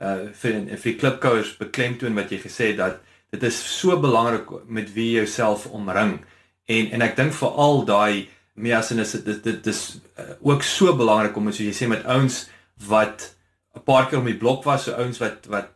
uh 0.00 0.30
vir 0.42 0.60
vir 0.70 0.84
die 0.86 0.98
klipkouers 1.00 1.56
beklemtoon 1.60 2.14
wat 2.16 2.30
jy 2.32 2.38
gesê 2.40 2.72
het 2.72 2.78
dat 2.80 3.00
dit 3.30 3.42
is 3.42 3.58
so 3.78 3.98
belangrik 4.00 4.48
met 4.66 4.92
wie 4.94 5.12
jy 5.12 5.22
jouself 5.22 5.66
omring. 5.66 6.18
En 6.66 6.90
en 6.90 7.02
ek 7.06 7.16
dink 7.18 7.34
veral 7.36 7.84
daai 7.86 8.28
measin 8.54 9.02
is 9.02 9.12
dit 9.12 9.44
dit 9.44 9.60
dis 9.64 9.82
uh, 10.18 10.32
ook 10.40 10.62
so 10.66 10.94
belangrik 10.96 11.36
om 11.36 11.50
soos 11.50 11.62
jy 11.62 11.74
sê 11.76 11.88
met 11.90 12.04
ouens 12.04 12.42
wat 12.90 13.30
'n 13.76 13.82
paar 13.84 14.08
keer 14.08 14.18
om 14.18 14.24
die 14.26 14.38
blok 14.38 14.64
was, 14.64 14.84
so 14.84 14.92
ouens 14.92 15.18
wat 15.18 15.46
wat 15.48 15.68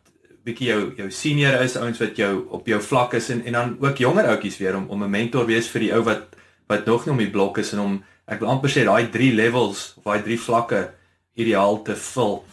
bietjie 0.45 0.67
jou 0.67 0.93
jou 0.97 1.09
senior 1.11 1.61
is, 1.61 1.77
ouens 1.77 1.99
wat 1.99 2.17
jou 2.17 2.45
op 2.49 2.67
jou 2.67 2.81
vlak 2.81 3.13
is 3.13 3.29
en 3.29 3.45
en 3.45 3.53
dan 3.53 3.77
ook 3.79 3.97
jonger 3.97 4.27
ouetjies 4.27 4.57
weer 4.57 4.75
om 4.75 4.89
om 4.89 5.03
'n 5.03 5.09
mentor 5.09 5.45
wees 5.45 5.67
vir 5.67 5.81
die 5.81 5.93
ou 5.93 6.03
wat 6.03 6.35
wat 6.67 6.85
nog 6.85 7.05
nie 7.05 7.11
om 7.11 7.17
die 7.17 7.31
blok 7.31 7.57
is 7.57 7.73
en 7.73 7.79
om 7.79 8.03
ek 8.27 8.39
wil 8.39 8.49
amper 8.49 8.69
sê 8.69 8.83
daai 8.85 9.09
drie 9.09 9.33
levels 9.33 9.93
of 9.97 10.03
daai 10.03 10.23
drie 10.23 10.39
vlakke 10.39 10.89
ideaal 11.35 11.81
te 11.83 11.95
vul 11.95 12.43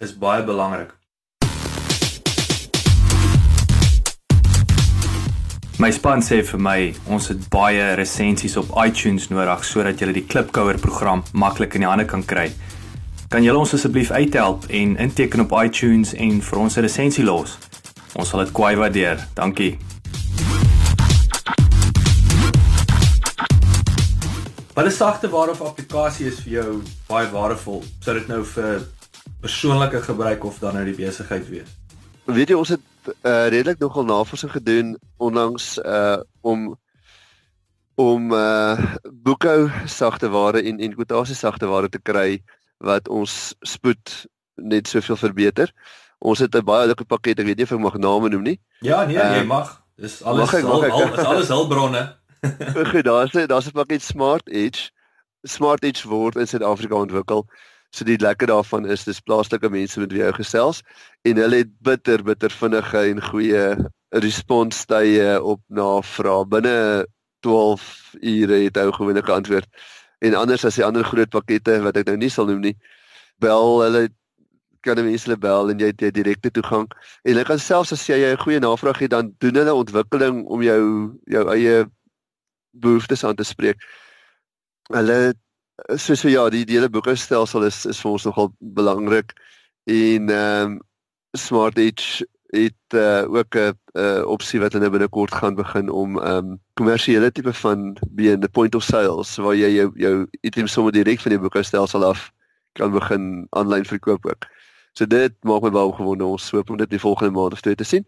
is 0.00 0.18
baie 0.18 0.42
belangrik. 0.42 0.92
My 5.78 5.90
span 5.90 6.22
sê 6.22 6.42
vir 6.42 6.58
my 6.58 6.94
ons 7.06 7.28
het 7.28 7.48
baie 7.50 7.94
resensies 7.94 8.56
op 8.56 8.72
iTunes 8.86 9.28
nodig 9.30 9.64
sodat 9.64 10.00
jy 10.00 10.12
die 10.12 10.26
Klipkouer 10.26 10.78
program 10.78 11.22
maklik 11.32 11.74
in 11.74 11.80
die 11.80 11.88
hande 11.88 12.04
kan 12.04 12.24
kry. 12.26 12.50
Kan 13.28 13.44
julle 13.44 13.60
ons 13.60 13.74
asseblief 13.76 14.08
uithelp 14.10 14.62
en 14.72 14.94
inteken 14.96 15.42
op 15.42 15.50
iTunes 15.60 16.14
en 16.16 16.38
vir 16.40 16.58
ons 16.58 16.76
'n 16.76 16.80
resensie 16.80 17.24
los? 17.24 17.58
Ons 18.16 18.28
sal 18.28 18.40
dit 18.40 18.52
kwai 18.52 18.76
waardeer. 18.76 19.20
Dankie. 19.34 19.78
Wat 24.74 24.86
is 24.86 24.96
sagte 24.96 25.28
ware 25.28 25.50
of 25.50 25.60
applikasie 25.60 26.26
is 26.26 26.40
vir 26.40 26.52
jou 26.52 26.82
baie 27.06 27.28
waardevol? 27.30 27.84
Sou 28.00 28.14
dit 28.14 28.28
nou 28.28 28.44
vir 28.44 28.88
persoonlike 29.40 30.02
gebruik 30.02 30.44
of 30.44 30.58
dan 30.58 30.74
nou 30.74 30.84
die 30.84 30.96
besigheid 30.96 31.48
wees? 31.48 31.68
Weet 32.24 32.48
jy 32.48 32.56
ons 32.56 32.68
het 32.68 32.80
uh, 33.24 33.48
redelik 33.48 33.78
nogal 33.78 34.04
navorsing 34.04 34.52
gedoen 34.52 34.96
onlangs 35.16 35.78
uh 35.84 36.16
om 36.40 36.78
om 37.94 38.32
uh 38.32 38.94
boekhou 39.12 39.68
sagte 39.84 40.28
ware 40.28 40.62
en 40.62 40.80
en 40.80 40.94
kwotasie 40.94 41.34
sagte 41.34 41.66
ware 41.66 41.88
te 41.88 41.98
kry 41.98 42.40
wat 42.84 43.08
ons 43.08 43.54
spoed 43.66 44.26
net 44.54 44.88
soveel 44.88 45.16
verbeter. 45.16 45.72
Ons 46.18 46.38
het 46.38 46.54
'n 46.54 46.64
baie 46.64 46.86
lekker 46.86 47.06
pakket, 47.06 47.38
ek 47.38 47.46
weet 47.46 47.56
nie 47.56 47.64
of 47.64 47.72
ek 47.72 47.78
mag 47.78 47.98
name 47.98 48.28
noem 48.28 48.42
nie. 48.42 48.60
Ja, 48.80 49.04
nee, 49.04 49.16
uh, 49.16 49.36
jy 49.36 49.44
mag. 49.44 49.82
Dis 49.96 50.22
alles 50.22 50.50
mag 50.50 50.54
ek, 50.54 50.64
mag 50.64 50.82
ek, 50.82 50.92
al, 50.92 51.02
al, 51.02 51.12
is 51.12 51.24
alles 51.24 51.48
hulpbronne. 51.48 52.16
Goed, 52.92 53.04
daar's 53.04 53.34
'n 53.34 53.46
daar's 53.46 53.66
'n 53.66 53.72
pakket 53.72 54.02
Smart 54.02 54.48
Edge. 54.48 54.90
Smart 55.42 55.84
Edge 55.84 56.08
word 56.08 56.36
in 56.36 56.46
Suid-Afrika 56.46 56.94
ontwikkel. 56.94 57.46
So 57.90 58.04
die 58.04 58.18
lekker 58.18 58.46
daarvan 58.46 58.86
is 58.86 59.04
dis 59.04 59.20
plaaslike 59.20 59.70
mense 59.70 60.00
met 60.00 60.12
wie 60.12 60.20
jy 60.20 60.32
gesels 60.36 60.82
en 61.24 61.36
hulle 61.40 61.62
het 61.62 61.70
bitter 61.80 62.22
bitter 62.22 62.50
vinnige 62.50 62.98
en 62.98 63.22
goeie 63.22 63.76
responstye 64.10 65.38
op 65.42 65.62
navrae. 65.68 66.44
Binne 66.44 67.06
12 67.40 68.14
ure 68.20 68.60
het 68.64 68.76
hy 68.76 68.90
gewoonlik 68.92 69.28
antwoord. 69.28 69.68
En 70.18 70.34
anders 70.34 70.64
as 70.64 70.78
die 70.78 70.84
ander 70.84 71.04
groot 71.04 71.30
pakkette 71.30 71.80
wat 71.84 71.96
ek 71.96 72.08
nou 72.10 72.16
nie 72.16 72.30
sal 72.30 72.46
noem 72.46 72.60
nie, 72.60 72.76
bel 73.42 73.82
hulle 73.82 74.08
kan 74.86 74.98
mense 75.02 75.26
hulle 75.26 75.38
bel 75.42 75.70
en 75.72 75.80
jy 75.82 75.90
het 75.90 76.02
jy 76.02 76.10
direkte 76.14 76.50
toegang 76.54 76.86
en 76.88 77.32
hulle 77.32 77.44
kan 77.46 77.58
selfs 77.58 77.92
as 77.92 78.06
jy 78.08 78.18
'n 78.24 78.42
goeie 78.42 78.60
navraag 78.62 78.98
het 79.02 79.10
dan 79.10 79.34
doen 79.38 79.54
hulle 79.54 79.74
ontwikkeling 79.74 80.44
om 80.46 80.62
jou 80.62 80.82
jou 81.26 81.44
eie 81.54 81.86
behoeftes 82.72 83.24
aan 83.24 83.36
te 83.36 83.44
spreek. 83.44 83.78
Hulle 84.94 85.34
soos 85.96 86.22
vir 86.22 86.30
ja, 86.30 86.48
die, 86.50 86.64
die 86.64 86.76
hele 86.78 86.90
boekstelsel 86.90 87.64
is 87.64 87.86
is 87.86 88.00
vir 88.00 88.10
ons 88.10 88.24
nogal 88.24 88.52
belangrik 88.58 89.34
en 89.86 90.30
ehm 90.30 90.72
um, 90.72 90.80
Smart 91.36 91.78
Edge 91.78 92.24
het 92.48 92.94
uh, 92.94 93.24
ook 93.28 93.54
'n 93.54 93.76
uh, 93.92 94.22
opsie 94.26 94.60
wat 94.60 94.72
hulle 94.72 94.90
binnekort 94.90 95.34
gaan 95.34 95.54
begin 95.54 95.90
om 95.90 96.18
um, 96.18 96.60
kommersiële 96.74 97.32
tipe 97.32 97.52
van 97.52 97.96
being 98.10 98.40
the 98.40 98.48
point 98.48 98.74
of 98.74 98.82
sales 98.82 99.36
waar 99.36 99.54
jy 99.54 99.68
jou 99.68 99.90
jou 99.94 100.26
items 100.40 100.72
sommer 100.72 100.92
direk 100.92 101.20
van 101.20 101.30
die 101.30 101.40
boekstelsel 101.40 102.04
af 102.04 102.32
kan 102.72 102.90
begin 102.90 103.46
aanlyn 103.50 103.84
verkoop 103.84 104.26
ook. 104.26 104.46
So 104.92 105.06
dit 105.06 105.34
maak 105.42 105.62
my 105.62 105.70
baie 105.70 105.92
gewonde 105.92 106.24
ons 106.24 106.50
hoop 106.50 106.70
om 106.70 106.76
dit 106.76 106.90
die 106.90 107.00
volgende 107.00 107.32
maand 107.32 107.52
of 107.52 107.60
twee 107.60 107.74
te 107.74 107.84
sien. 107.84 108.06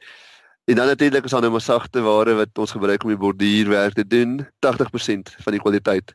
En 0.65 0.75
dan 0.75 0.87
natuurlik 0.87 1.25
is 1.25 1.31
daar 1.31 1.41
nou 1.41 1.53
maar 1.53 1.61
sagte 1.61 2.01
ware 2.01 2.35
wat 2.35 2.59
ons 2.59 2.71
gebruik 2.71 3.03
om 3.03 3.09
die 3.09 3.19
borduurwerk 3.19 3.95
te 3.95 4.07
doen. 4.07 4.47
80% 4.67 5.35
van 5.45 5.53
die 5.53 5.61
kwaliteit 5.61 6.15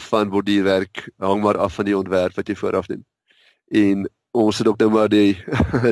van 0.00 0.28
borduurwerk 0.28 1.10
hang 1.16 1.42
maar 1.42 1.58
af 1.58 1.74
van 1.74 1.84
die 1.84 1.96
ontwerp 1.96 2.34
wat 2.34 2.48
jy 2.48 2.56
vooraf 2.56 2.86
doen. 2.86 3.04
En 3.68 4.10
ons 4.32 4.58
het 4.58 4.68
ook 4.68 4.78
nou 4.80 4.90
maar 4.90 5.08
die 5.12 5.36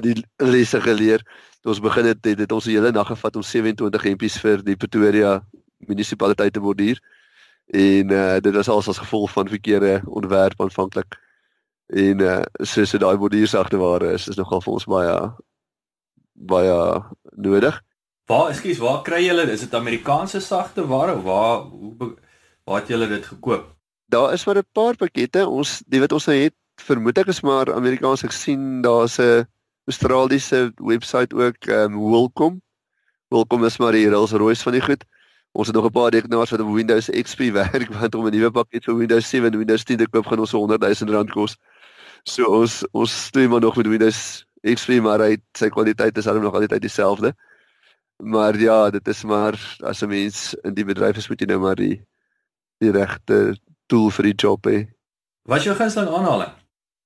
die 0.06 0.16
lesse 0.36 0.80
geleer. 0.80 1.24
Ons 1.62 1.80
begin 1.80 2.08
het 2.08 2.24
het, 2.24 2.38
het 2.38 2.52
ons 2.52 2.64
die 2.64 2.76
hele 2.78 2.92
nag 2.92 3.08
gevat 3.12 3.36
om 3.36 3.44
27 3.44 4.02
hempies 4.08 4.38
vir 4.40 4.62
die 4.64 4.76
Pretoria 4.76 5.40
munisipaliteit 5.88 6.52
te 6.52 6.60
borduur. 6.60 7.00
En 7.70 8.12
uh, 8.12 8.38
dit 8.40 8.54
was 8.54 8.68
als 8.68 8.88
as 8.88 8.98
gevolg 8.98 9.30
van 9.30 9.48
verkeerde 9.48 10.00
ontwerp 10.06 10.60
aanvanklik. 10.60 11.18
En 11.86 12.20
uh, 12.24 12.40
soos 12.62 12.90
dit 12.96 13.00
daai 13.00 13.16
borduursagte 13.20 13.78
ware 13.78 14.14
is, 14.16 14.28
is 14.28 14.40
nogal 14.40 14.64
vir 14.64 14.72
ons 14.72 14.88
baie 14.88 15.16
baie 16.32 16.76
nodig. 17.36 17.76
Waar, 18.30 18.48
ekskuus, 18.48 18.80
waar 18.80 19.02
kry 19.04 19.20
julle? 19.26 19.44
Is 19.52 19.66
dit 19.66 19.74
Amerikaanse 19.74 20.40
sagte 20.40 20.86
ware 20.88 21.18
of 21.18 21.26
waar 21.26 21.68
hoe 21.68 22.14
waar 22.64 22.80
het 22.80 22.88
julle 22.88 23.08
dit 23.10 23.26
gekoop? 23.26 23.68
daar 24.10 24.32
is 24.32 24.44
maar 24.44 24.56
'n 24.56 24.72
paar 24.72 24.96
pakkette. 24.96 25.46
Ons 25.46 25.82
die 25.86 26.00
wat 26.00 26.12
ons 26.12 26.26
nou 26.26 26.38
het, 26.38 26.54
vermoed 26.86 27.18
ek 27.18 27.30
is 27.32 27.42
maar 27.46 27.72
Amerikaans. 27.74 28.24
Ek 28.24 28.32
sien 28.32 28.82
daar's 28.82 29.18
'n 29.18 29.46
Australiese 29.86 30.72
webwerf 30.76 31.32
ook, 31.32 31.66
ehm 31.66 31.92
um, 31.92 32.10
Welcome. 32.10 32.60
Welcome 33.28 33.66
is 33.66 33.78
maar 33.78 33.92
die 33.92 34.08
Rolls-Royce 34.08 34.62
van 34.62 34.72
die 34.72 34.82
goed. 34.82 35.04
Ons 35.52 35.66
het 35.66 35.76
nog 35.76 35.84
'n 35.84 35.90
paar 35.90 36.10
rekenaars 36.10 36.50
wat 36.50 36.60
op 36.60 36.74
Windows 36.74 37.10
XP 37.10 37.38
werk 37.62 37.88
want 37.92 38.14
om 38.14 38.26
'n 38.26 38.30
nuwe 38.30 38.50
pakket 38.50 38.84
vir 38.84 38.96
Windows 38.96 39.28
7 39.28 39.52
en 39.52 39.58
Windows 39.58 39.84
10 39.84 39.96
te 39.96 40.08
koop 40.08 40.26
gaan 40.26 40.38
ons 40.38 40.50
100 40.50 40.80
000 40.80 41.12
rand 41.12 41.30
kos. 41.30 41.56
So 42.24 42.44
ons 42.44 42.86
ons 42.92 43.24
stream 43.26 43.50
maar 43.50 43.60
nog 43.60 43.76
met 43.76 43.86
Windows 43.86 44.46
XP 44.62 44.88
maar 45.00 45.20
hy 45.20 45.38
sy 45.58 45.68
kwaliteit 45.68 46.18
is 46.18 46.26
alom 46.26 46.42
nog 46.42 46.54
altyd 46.54 46.80
dieselfde. 46.80 47.34
Maar 48.22 48.58
ja, 48.58 48.90
dit 48.90 49.08
is 49.08 49.24
maar 49.24 49.54
as 49.80 50.02
'n 50.02 50.08
mens 50.08 50.54
in 50.54 50.74
die 50.74 50.84
bedryf 50.84 51.16
is 51.16 51.28
moet 51.28 51.40
jy 51.40 51.46
nou 51.46 51.60
maar 51.60 51.76
die 51.76 52.02
die 52.78 52.90
regte 52.90 53.58
tool 53.86 54.10
vir 54.10 54.24
die 54.24 54.34
job 54.34 54.66
hê. 54.66 54.86
Wat 55.42 55.58
is 55.58 55.64
jou 55.64 55.76
gunsteling 55.76 56.14
aanhaling? 56.14 56.59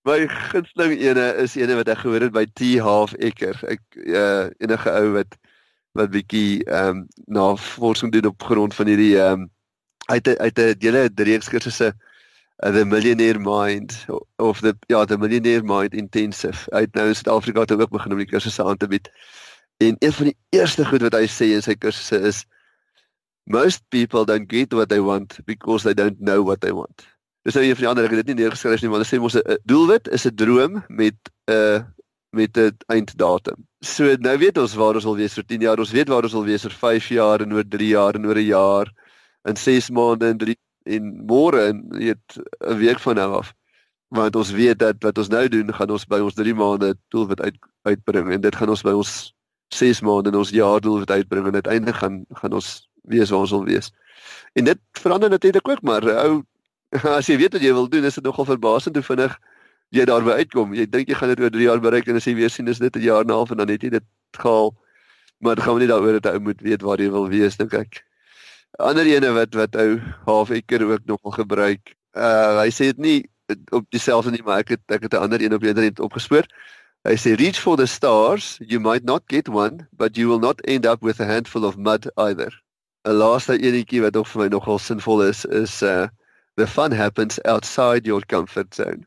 My 0.05 0.27
gunsteling 0.29 0.99
ene 1.01 1.23
is 1.41 1.55
ene 1.57 1.79
wat 1.79 1.89
ek 1.89 2.03
gehoor 2.03 2.27
het 2.27 2.33
by 2.37 2.45
T 2.61 2.75
Half 2.85 3.15
Ecker. 3.25 3.57
Ek 3.73 3.81
uh 4.05 4.51
enige 4.61 4.91
ou 4.93 5.15
wat 5.15 5.37
wat 5.97 6.11
bietjie 6.13 6.61
ehm 6.69 6.91
um, 6.91 6.99
navorsing 7.33 8.13
doen 8.13 8.29
op 8.29 8.45
grond 8.45 8.77
van 8.77 8.91
hierdie 8.93 9.15
ehm 9.17 9.47
um, 9.47 9.47
uit 10.13 10.29
uit 10.29 10.59
'n 10.61 10.77
hele 10.85 11.09
reeks 11.29 11.49
kursusse 11.49 11.89
uh, 11.89 12.71
the 12.77 12.85
millionaire 12.85 13.41
mind 13.41 13.97
of 14.37 14.61
the 14.61 14.75
ja 14.93 15.05
the 15.05 15.19
millionaire 15.19 15.65
mind 15.65 15.95
intensive 15.95 16.71
uit 16.71 16.93
nou 16.95 17.09
in 17.09 17.17
Suid-Afrika 17.17 17.61
het 17.61 17.73
ook 17.73 17.97
begin 17.97 18.13
om 18.13 18.21
die 18.21 18.29
kursusse 18.29 18.65
aan 18.65 18.77
te 18.77 18.87
bied. 18.87 19.09
En 19.81 19.97
een 19.99 20.13
van 20.13 20.25
die 20.25 20.37
eerste 20.51 20.85
goed 20.85 21.01
wat 21.01 21.17
hy 21.17 21.25
sê 21.25 21.49
in 21.57 21.65
sy 21.65 21.79
kursusse 21.81 22.21
is 22.21 22.45
most 23.45 23.81
people 23.89 24.25
don't 24.25 24.53
get 24.53 24.73
what 24.73 24.89
they 24.89 25.01
want 25.01 25.41
because 25.45 25.83
they 25.85 25.95
don't 25.95 26.21
know 26.21 26.45
what 26.45 26.61
they 26.61 26.73
want. 26.73 27.14
Dis 27.45 27.55
nou 27.55 27.65
een 27.65 27.77
van 27.77 27.85
die 27.85 27.89
ander 27.91 28.07
ek 28.07 28.15
het 28.15 28.23
dit 28.25 28.33
nie 28.33 28.45
neergeskryf 28.45 28.81
nie, 28.81 28.89
maar 28.89 29.03
hulle 29.03 29.09
sê 29.11 29.21
mos 29.21 29.37
'n 29.37 29.59
doelwit 29.69 30.09
is 30.09 30.25
'n 30.27 30.35
droom 30.35 30.83
met 30.89 31.17
'n 31.49 31.53
uh, 31.53 31.81
met 32.33 32.57
'n 32.59 32.77
einddatum. 32.87 33.67
So 33.81 34.17
nou 34.17 34.39
weet 34.39 34.59
ons 34.59 34.75
waar 34.75 34.95
ons 34.95 35.05
wil 35.05 35.17
wees 35.17 35.35
vir 35.35 35.45
10 35.45 35.61
jaar, 35.61 35.79
ons 35.79 35.93
weet 35.93 36.09
waar 36.09 36.23
ons 36.23 36.33
wil 36.33 36.45
wees 36.45 36.63
vir 36.63 36.71
5 36.71 37.09
jaar 37.09 37.41
en 37.41 37.53
oor 37.53 37.65
3 37.69 37.89
jaar 37.89 38.15
en 38.15 38.27
oor 38.27 38.39
'n 38.41 38.49
jaar 38.49 38.93
in 39.45 39.57
6 39.57 39.91
maande 39.91 40.27
en 40.27 40.39
3 40.39 40.57
en 40.85 41.27
môre 41.27 41.69
en 41.69 41.85
weet 41.89 42.41
'n 42.61 42.79
week 42.79 42.99
van 42.99 43.15
nou 43.15 43.33
af. 43.35 43.53
Want 44.09 44.37
ons 44.37 44.51
weet 44.51 44.79
dat 44.79 44.97
wat 45.01 45.19
ons 45.19 45.29
nou 45.29 45.49
doen, 45.49 45.75
gaan 45.75 45.91
ons 45.91 46.07
by 46.07 46.19
ons 46.21 46.35
3 46.35 46.55
maande 46.55 46.97
doelwit 47.09 47.41
uit 47.41 47.59
uitbring 47.83 48.33
en 48.33 48.41
dit 48.41 48.57
gaan 48.57 48.69
ons 48.69 48.83
by 48.83 48.93
ons 48.93 49.35
6 49.69 50.01
maande 50.01 50.31
en 50.31 50.37
ons 50.37 50.51
jaar 50.51 50.81
doelwit 50.81 51.11
uitbring 51.11 51.47
en 51.47 51.55
uiteindelik 51.55 51.97
gaan 51.97 52.25
gaan 52.31 52.53
ons 52.53 52.89
wees 53.03 53.31
waar 53.31 53.41
ons 53.41 53.51
wil 53.51 53.65
wees. 53.65 53.93
En 54.55 54.65
dit 54.65 54.79
verander 54.93 55.31
natuurlik 55.31 55.69
ook 55.69 55.83
maar 55.83 56.05
ou 56.25 56.43
as 57.19 57.27
jy 57.29 57.37
weet 57.37 57.53
wat 57.53 57.63
jy 57.63 57.73
wil 57.75 57.89
doen, 57.91 58.05
is 58.05 58.15
dit 58.15 58.25
nogal 58.25 58.45
verbasend 58.45 58.97
hoe 58.97 59.05
vinnig 59.05 59.35
jy 59.95 60.05
daarby 60.05 60.39
uitkom. 60.41 60.75
Jy 60.75 60.87
dink 60.91 61.09
jy 61.09 61.15
gaan 61.19 61.35
dit 61.35 61.41
oor 61.41 61.51
3 61.51 61.69
jaar 61.69 61.81
bereik 61.83 62.09
en 62.09 62.17
as 62.17 62.27
jy 62.27 62.35
weer 62.39 62.51
sien 62.51 62.69
is 62.69 62.79
dit 62.79 62.97
'n 62.97 63.03
jaar 63.03 63.23
en 63.23 63.31
'n 63.31 63.39
half 63.39 63.51
en 63.51 63.59
dan 63.59 63.69
het 63.69 63.83
jy 63.83 63.91
dit 63.91 64.07
gehaal. 64.39 64.75
Maar 65.41 65.55
dit 65.57 65.65
gaan 65.65 65.79
nie 65.79 65.91
daaroor 65.91 66.21
dat 66.21 66.33
jy 66.33 66.41
moet 66.41 66.61
weet 66.61 66.83
waar 66.83 66.99
jy 66.99 67.11
wil 67.11 67.29
wees 67.29 67.57
dink 67.57 67.75
ek 67.75 68.05
ander 68.79 69.07
ene 69.07 69.31
wat 69.35 69.55
wat 69.55 69.77
ou 69.77 70.01
half 70.27 70.51
eker 70.51 70.83
ook 70.83 71.07
nogal 71.07 71.31
gebruik. 71.31 71.95
Uh 72.15 72.63
hy 72.63 72.71
sê 72.71 72.91
dit 72.91 72.99
nie 72.99 73.19
op 73.71 73.85
dieselfde 73.91 74.31
nie, 74.31 74.43
maar 74.43 74.65
ek 74.65 74.75
het 74.75 74.83
ek 74.89 75.03
het 75.07 75.15
'n 75.15 75.23
ander 75.23 75.43
een 75.43 75.55
op 75.55 75.61
die 75.61 75.69
internet 75.69 76.01
opgespoor. 76.01 76.47
Hy 77.05 77.15
sê 77.15 77.37
reach 77.37 77.61
for 77.61 77.77
the 77.77 77.87
stars, 77.87 78.59
you 78.61 78.81
might 78.81 79.05
not 79.05 79.23
get 79.27 79.49
one, 79.49 79.87
but 79.93 80.17
you 80.17 80.29
will 80.29 80.41
not 80.41 80.61
end 80.65 80.87
up 80.87 81.03
with 81.03 81.21
a 81.21 81.25
handful 81.25 81.65
of 81.65 81.77
mud 81.77 82.11
either. 82.17 82.51
'n 83.05 83.13
Laaste 83.13 83.59
enetjie 83.59 84.01
wat 84.01 84.17
ook 84.17 84.27
vir 84.27 84.43
my 84.43 84.49
nogal 84.49 84.79
sinvol 84.79 85.23
is 85.23 85.45
is 85.45 85.83
uh 85.83 86.09
the 86.57 86.67
fun 86.67 86.93
happens 86.93 87.39
outside 87.45 88.07
your 88.07 88.23
comfort 88.27 88.75
zone. 88.75 89.07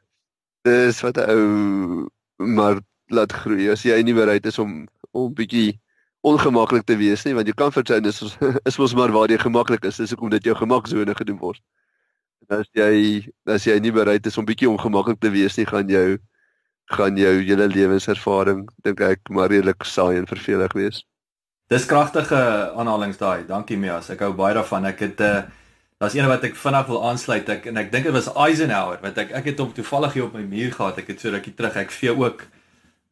Dis 0.63 1.01
wat 1.01 1.17
ou 1.17 2.09
maar 2.37 2.79
laat 3.09 3.33
groei 3.33 3.69
as 3.71 3.85
jy 3.87 3.97
nie 4.03 4.15
bereid 4.15 4.45
is 4.45 4.59
om 4.59 4.85
om 5.15 5.33
bietjie 5.33 5.79
ongemaklik 6.27 6.83
te 6.85 6.97
wees 6.99 7.23
nie 7.25 7.33
want 7.37 7.47
jou 7.47 7.55
comfort 7.57 7.87
zone 7.87 8.11
is 8.11 8.19
is 8.69 8.77
mos 8.77 8.95
maar 8.97 9.13
waar 9.15 9.31
jy 9.31 9.39
gemaklik 9.41 9.85
is 9.87 9.99
dis 10.01 10.11
hoekom 10.13 10.33
dit 10.33 10.49
jou 10.49 10.55
gemaksone 10.55 11.15
genoem 11.15 11.39
word. 11.43 11.61
En 12.47 12.59
as 12.59 12.71
jy 12.75 13.23
as 13.45 13.67
jy 13.67 13.79
nie 13.79 13.95
bereid 13.95 14.27
is 14.27 14.37
om 14.37 14.47
bietjie 14.47 14.69
ongemaklik 14.69 15.21
te 15.23 15.31
wees 15.31 15.57
nie 15.57 15.67
gaan 15.69 15.87
jou 15.89 16.17
gaan 16.97 17.17
jou 17.19 17.33
hele 17.43 17.67
lewenservaring 17.67 18.67
dink 18.83 19.01
ek 19.03 19.31
maar 19.31 19.51
redelik 19.51 19.83
saai 19.83 20.17
en 20.19 20.27
vervelig 20.27 20.75
wees. 20.75 21.03
Dis 21.67 21.85
kragtige 21.87 22.37
aanhalings 22.79 23.17
daai. 23.19 23.43
Dankie 23.47 23.75
Mias. 23.79 24.07
Ek 24.13 24.21
hou 24.23 24.31
baie 24.35 24.55
daarvan. 24.55 24.85
Ek 24.87 24.99
het 25.03 25.19
'n 25.19 25.23
uh, 25.23 25.37
eh, 25.37 25.43
daar's 25.97 26.13
een 26.13 26.27
wat 26.29 26.43
ek 26.45 26.55
vinnig 26.55 26.85
wil 26.91 27.01
aansluit. 27.09 27.49
Ek 27.49 27.65
en 27.71 27.77
ek 27.81 27.91
dink 27.91 28.05
dit 28.09 28.13
was 28.13 28.29
Eisenhower 28.33 29.01
wat 29.01 29.17
ek 29.17 29.33
ek 29.39 29.51
het 29.51 29.59
hom 29.63 29.73
toevallig 29.73 30.13
hier 30.13 30.27
op 30.27 30.37
my 30.37 30.45
muur 30.45 30.71
gehad. 30.75 31.01
Ek 31.01 31.11
het 31.13 31.23
so 31.23 31.33
rukkie 31.33 31.55
terug. 31.57 31.79
Ek 31.81 31.91
vee 31.91 32.13
ook 32.13 32.47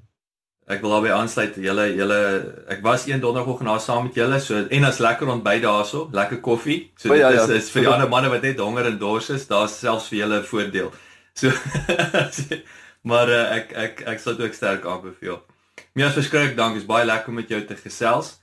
Ek 0.72 0.82
wil 0.86 0.94
albei 0.96 1.12
aansluit. 1.12 1.58
Julle 1.60 1.88
julle 1.98 2.20
ek 2.72 2.84
was 2.86 3.06
een 3.08 3.20
donderdagoggend 3.24 3.68
na 3.68 3.78
saam 3.84 4.06
met 4.08 4.16
julle 4.16 4.40
so 4.40 4.60
en 4.62 4.88
as 4.88 5.02
lekker 5.04 5.32
ontbyt 5.34 5.64
daarso, 5.66 6.08
lekker 6.16 6.40
koffie. 6.46 6.80
So 6.96 7.12
dit 7.12 7.24
ja, 7.24 7.32
ja. 7.36 7.44
is 7.44 7.56
is 7.58 7.72
vir 7.74 7.86
die 7.86 7.92
ander 7.92 8.10
manne 8.12 8.30
wat 8.32 8.46
net 8.48 8.62
honger 8.64 8.88
en 8.92 9.00
dors 9.02 9.30
is, 9.36 9.48
daar's 9.50 9.78
selfs 9.80 10.08
vir 10.12 10.24
julle 10.24 10.40
'n 10.40 10.48
voordeel. 10.52 10.92
So 11.34 11.52
maar 13.10 13.28
uh, 13.28 13.44
ek 13.58 13.74
ek 13.74 14.04
ek 14.14 14.20
sal 14.20 14.38
dit 14.38 14.48
ook 14.48 14.56
sterk 14.56 14.86
aanbeveel. 14.86 15.42
Mees 15.94 16.16
verskrik, 16.16 16.56
dankie. 16.56 16.80
Dit 16.80 16.88
is 16.88 16.94
baie 16.94 17.06
lekker 17.06 17.34
om 17.34 17.40
met 17.42 17.50
jou 17.50 17.60
te 17.66 17.76
gesels. 17.76 18.38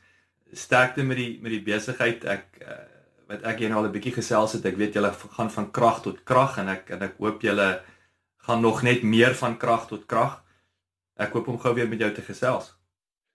Sterkte 0.53 1.03
met 1.03 1.17
die 1.17 1.39
met 1.43 1.55
die 1.55 1.65
besigheid. 1.65 2.25
Ek 2.25 2.61
uh, 2.61 2.83
wat 3.29 3.45
ek 3.45 3.61
hier 3.61 3.73
nou 3.73 3.81
al 3.83 3.89
'n 3.89 3.97
bietjie 3.97 4.17
gesels 4.17 4.53
het. 4.57 4.67
Ek 4.67 4.77
weet 4.77 4.97
julle 4.97 5.13
gaan 5.37 5.51
van 5.51 5.71
krag 5.71 6.03
tot 6.03 6.25
krag 6.25 6.59
en 6.59 6.69
ek 6.69 6.91
en 6.91 7.03
ek 7.09 7.17
hoop 7.19 7.43
julle 7.43 7.81
gaan 8.49 8.61
nog 8.61 8.83
net 8.83 9.03
meer 9.03 9.35
van 9.35 9.57
krag 9.57 9.89
tot 9.89 10.07
krag. 10.07 10.43
Ek 11.19 11.35
hoop 11.35 11.49
om 11.49 11.59
gou 11.59 11.75
weer 11.75 11.89
met 11.89 11.99
jou 11.99 12.13
te 12.15 12.23
gesels. 12.23 12.75